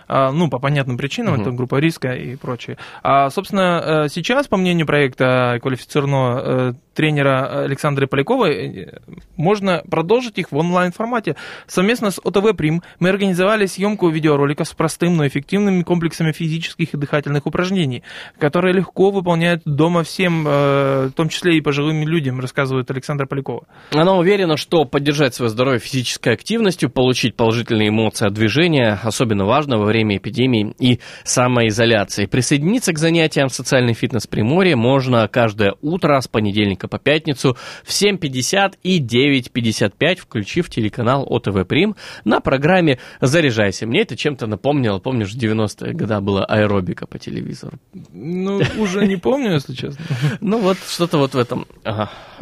А, 0.07 0.32
Ну, 0.32 0.49
по 0.49 0.59
понятным 0.59 0.97
причинам, 0.97 1.34
Мгм. 1.36 1.41
это 1.41 1.51
группа 1.51 1.76
риска 1.80 2.13
и 2.13 2.36
прочее. 2.36 2.78
А, 3.03 3.30
собственно, 3.30 4.03
э, 4.05 4.09
сейчас, 4.09 4.47
по 4.47 4.57
мнению 4.57 4.86
проекта 4.86 5.59
квалифицированного 5.61 6.71
э, 6.71 6.74
тренера 6.93 7.63
Александра 7.63 8.07
Полякова, 8.07 8.51
э, 8.51 8.99
можно 9.35 9.83
продолжить 9.89 10.37
их 10.37 10.51
в 10.51 10.57
онлайн-формате. 10.57 11.35
Совместно 11.67 12.11
с 12.11 12.19
ОТВ 12.23 12.55
Прим 12.55 12.81
мы 12.99 13.09
организовали 13.09 13.65
съемку 13.65 14.09
видеороликов 14.09 14.67
с 14.67 14.73
простым, 14.73 15.17
но 15.17 15.27
эффективными 15.27 15.83
комплексами 15.83 16.31
физических 16.31 16.93
и 16.93 16.97
дыхательных 16.97 17.45
упражнений, 17.45 18.03
которые 18.39 18.73
легко 18.73 19.11
выполняют 19.11 19.61
дома 19.65 20.03
всем, 20.03 20.45
э, 20.47 21.07
в 21.07 21.11
том 21.11 21.29
числе 21.29 21.57
и 21.57 21.61
пожилым 21.61 22.07
людям, 22.07 22.39
рассказывает 22.39 22.89
Александра 22.91 23.25
Полякова. 23.25 23.65
Она 23.91 24.13
уверена, 24.15 24.57
что 24.57 24.85
поддержать 24.85 25.35
свое 25.35 25.49
здоровье 25.49 25.79
физической 25.79 26.33
активностью, 26.33 26.89
получить 26.89 27.35
положительные 27.35 27.89
эмоции 27.89 28.27
от 28.27 28.33
движения 28.33 28.99
особенно 29.03 29.45
важно 29.45 29.77
во 29.77 29.85
время 29.85 30.17
эпидемии 30.17 30.73
и 30.79 30.99
самоизоляции. 31.23 32.25
Присоединиться 32.25 32.93
к 32.93 32.99
занятиям 32.99 33.49
социальный 33.49 33.93
фитнес 33.93 34.27
Приморье 34.27 34.75
можно 34.75 35.27
каждое 35.27 35.75
утро 35.81 36.19
с 36.19 36.27
понедельника 36.27 36.82
по 36.88 36.99
пятницу 36.99 37.57
в 37.84 37.89
7.50 37.89 38.73
и 38.84 38.99
9.55, 38.99 40.15
включив 40.17 40.69
телеканал 40.69 41.25
ОТВ 41.29 41.67
Прим 41.67 41.95
на 42.25 42.39
программе 42.39 42.99
«Заряжайся». 43.21 43.86
Мне 43.86 44.01
это 44.01 44.15
чем-то 44.15 44.47
напомнило, 44.47 44.99
помнишь, 44.99 45.34
в 45.34 45.38
90-е 45.38 45.93
годы 45.93 46.19
была 46.21 46.45
аэробика 46.45 47.07
по 47.07 47.19
телевизору. 47.19 47.77
Ну, 48.11 48.61
уже 48.77 49.05
не 49.07 49.17
помню, 49.17 49.53
если 49.53 49.73
честно. 49.73 50.03
Ну 50.41 50.59
вот, 50.59 50.77
что-то 50.88 51.17
вот 51.17 51.34
в 51.34 51.38
этом 51.38 51.65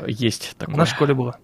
есть 0.07 0.55
такое. 0.57 0.75
На 0.75 0.85
школе 0.85 1.13
было. 1.13 1.37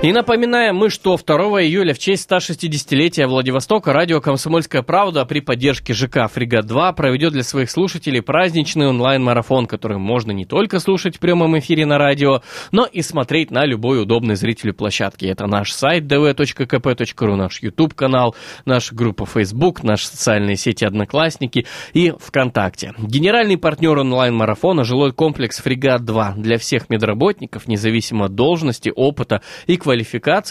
И 0.00 0.12
напоминаем 0.12 0.76
мы, 0.76 0.90
что 0.90 1.16
2 1.16 1.36
июля 1.64 1.92
в 1.92 1.98
честь 1.98 2.30
160-летия 2.30 3.26
Владивостока 3.26 3.92
радио 3.92 4.20
«Комсомольская 4.20 4.82
правда» 4.82 5.24
при 5.24 5.40
поддержке 5.40 5.92
ЖК 5.92 6.30
«Фрегат-2» 6.32 6.94
проведет 6.94 7.32
для 7.32 7.42
своих 7.42 7.68
слушателей 7.68 8.22
праздничный 8.22 8.86
онлайн-марафон, 8.86 9.66
который 9.66 9.98
можно 9.98 10.30
не 10.30 10.44
только 10.44 10.78
слушать 10.78 11.16
в 11.16 11.18
прямом 11.18 11.58
эфире 11.58 11.84
на 11.84 11.98
радио, 11.98 12.42
но 12.70 12.84
и 12.84 13.02
смотреть 13.02 13.50
на 13.50 13.66
любой 13.66 14.00
удобной 14.00 14.36
зрителю 14.36 14.72
площадке. 14.72 15.30
Это 15.30 15.48
наш 15.48 15.72
сайт 15.72 16.04
dv.kp.ru, 16.04 17.34
наш 17.34 17.60
YouTube-канал, 17.60 18.36
наша 18.66 18.94
группа 18.94 19.26
Facebook, 19.26 19.82
наши 19.82 20.06
социальные 20.06 20.54
сети 20.54 20.84
«Одноклассники» 20.84 21.66
и 21.92 22.12
ВКонтакте. 22.20 22.94
Генеральный 22.98 23.58
партнер 23.58 23.98
онлайн-марафона– 23.98 24.84
жилой 24.84 25.12
комплекс 25.12 25.60
«Фрегат-2». 25.60 26.34
Для 26.36 26.56
всех 26.58 26.88
медработников, 26.88 27.66
независимо 27.66 28.26
от 28.26 28.36
должности, 28.36 28.92
опыта 28.94 29.42
и 29.66 29.76
квалификации, 29.76 29.87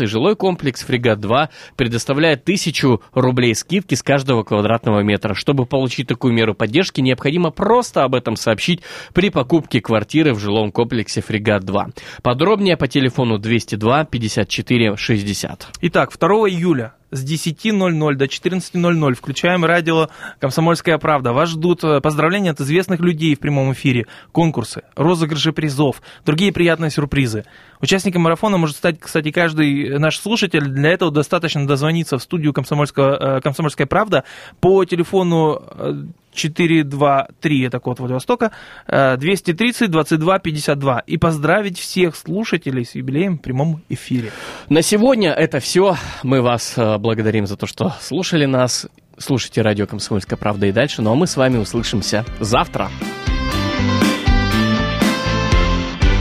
жилой 0.08 0.36
комплекс 0.36 0.84
«Фрегат-2» 0.84 1.50
предоставляет 1.76 2.44
тысячу 2.44 3.02
рублей 3.14 3.56
скидки 3.56 3.96
с 3.96 4.04
каждого 4.04 4.44
квадратного 4.44 5.02
метра. 5.02 5.34
Чтобы 5.34 5.66
получить 5.66 6.08
такую 6.08 6.34
меру 6.34 6.54
поддержки, 6.54 7.02
необходимо 7.02 7.52
просто 7.52 8.04
об 8.04 8.16
этом 8.16 8.36
сообщить 8.36 8.82
при 9.14 9.30
покупке 9.30 9.82
квартиры 9.82 10.34
в 10.34 10.40
жилом 10.40 10.72
комплексе 10.72 11.22
«Фрегат-2». 11.22 11.94
Подробнее 12.22 12.78
по 12.78 12.88
телефону 12.88 13.38
202 13.38 14.06
54 14.06 14.98
60. 14.98 15.68
Итак, 15.82 16.12
2 16.18 16.30
июля 16.50 16.94
с 17.18 17.26
10.00 17.26 18.16
до 18.16 18.26
14.00 18.26 19.14
включаем 19.16 19.66
радио 19.66 20.10
«Комсомольская 20.40 20.98
правда». 20.98 21.34
Вас 21.34 21.50
ждут 21.50 21.84
э, 21.84 22.00
поздравления 22.00 22.52
от 22.52 22.62
известных 22.62 23.00
людей 23.00 23.36
в 23.36 23.40
прямом 23.40 23.74
эфире, 23.74 24.06
конкурсы, 24.32 24.84
розыгрыши 24.96 25.52
призов, 25.52 26.02
другие 26.26 26.54
приятные 26.54 26.92
сюрпризы. 26.92 27.46
Участником 27.82 28.22
марафона 28.22 28.58
может 28.58 28.78
стать, 28.78 29.00
кстати, 29.00 29.32
каждый 29.32 30.00
наш 30.00 30.18
слушатель. 30.20 30.66
Для 30.66 30.92
этого 30.92 31.12
достаточно 31.12 31.68
дозвониться 31.68 32.18
в 32.18 32.24
студию 32.24 32.54
«Комсомольская, 32.54 33.38
э, 33.38 33.42
«Комсомольская 33.42 33.88
правда» 33.88 34.24
по 34.60 34.86
телефону 34.86 35.62
э, 35.72 36.04
423, 36.38 37.66
это 37.66 37.80
код 37.80 38.00
Владивостока, 38.00 38.52
э, 38.88 39.18
230 39.18 39.92
22 39.92 40.40
52 40.40 41.00
и 41.00 41.18
поздравить 41.18 41.80
всех 41.80 42.16
слушателей 42.16 42.86
с 42.86 42.96
юбилеем 42.96 43.38
в 43.38 43.42
прямом 43.42 43.82
эфире. 43.90 44.32
На 44.70 44.82
сегодня 44.82 45.32
это 45.32 45.60
все. 45.60 45.96
Мы 46.24 46.42
вас 46.42 46.78
э, 46.78 46.98
благодарим 47.08 47.48
за 47.48 47.56
то, 47.56 47.68
что 47.68 47.94
слушали 48.02 48.44
нас. 48.44 48.86
Слушайте 49.18 49.62
радио 49.62 49.88
«Комсомольская 49.88 50.36
правда» 50.36 50.66
и 50.66 50.74
дальше. 50.74 51.02
Ну 51.02 51.14
а 51.14 51.16
мы 51.16 51.26
с 51.26 51.38
вами 51.38 51.58
услышимся 51.58 52.26
завтра. 52.42 52.90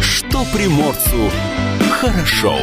Что 0.01 0.45
приморцу 0.55 1.29
хорошо. 1.91 2.57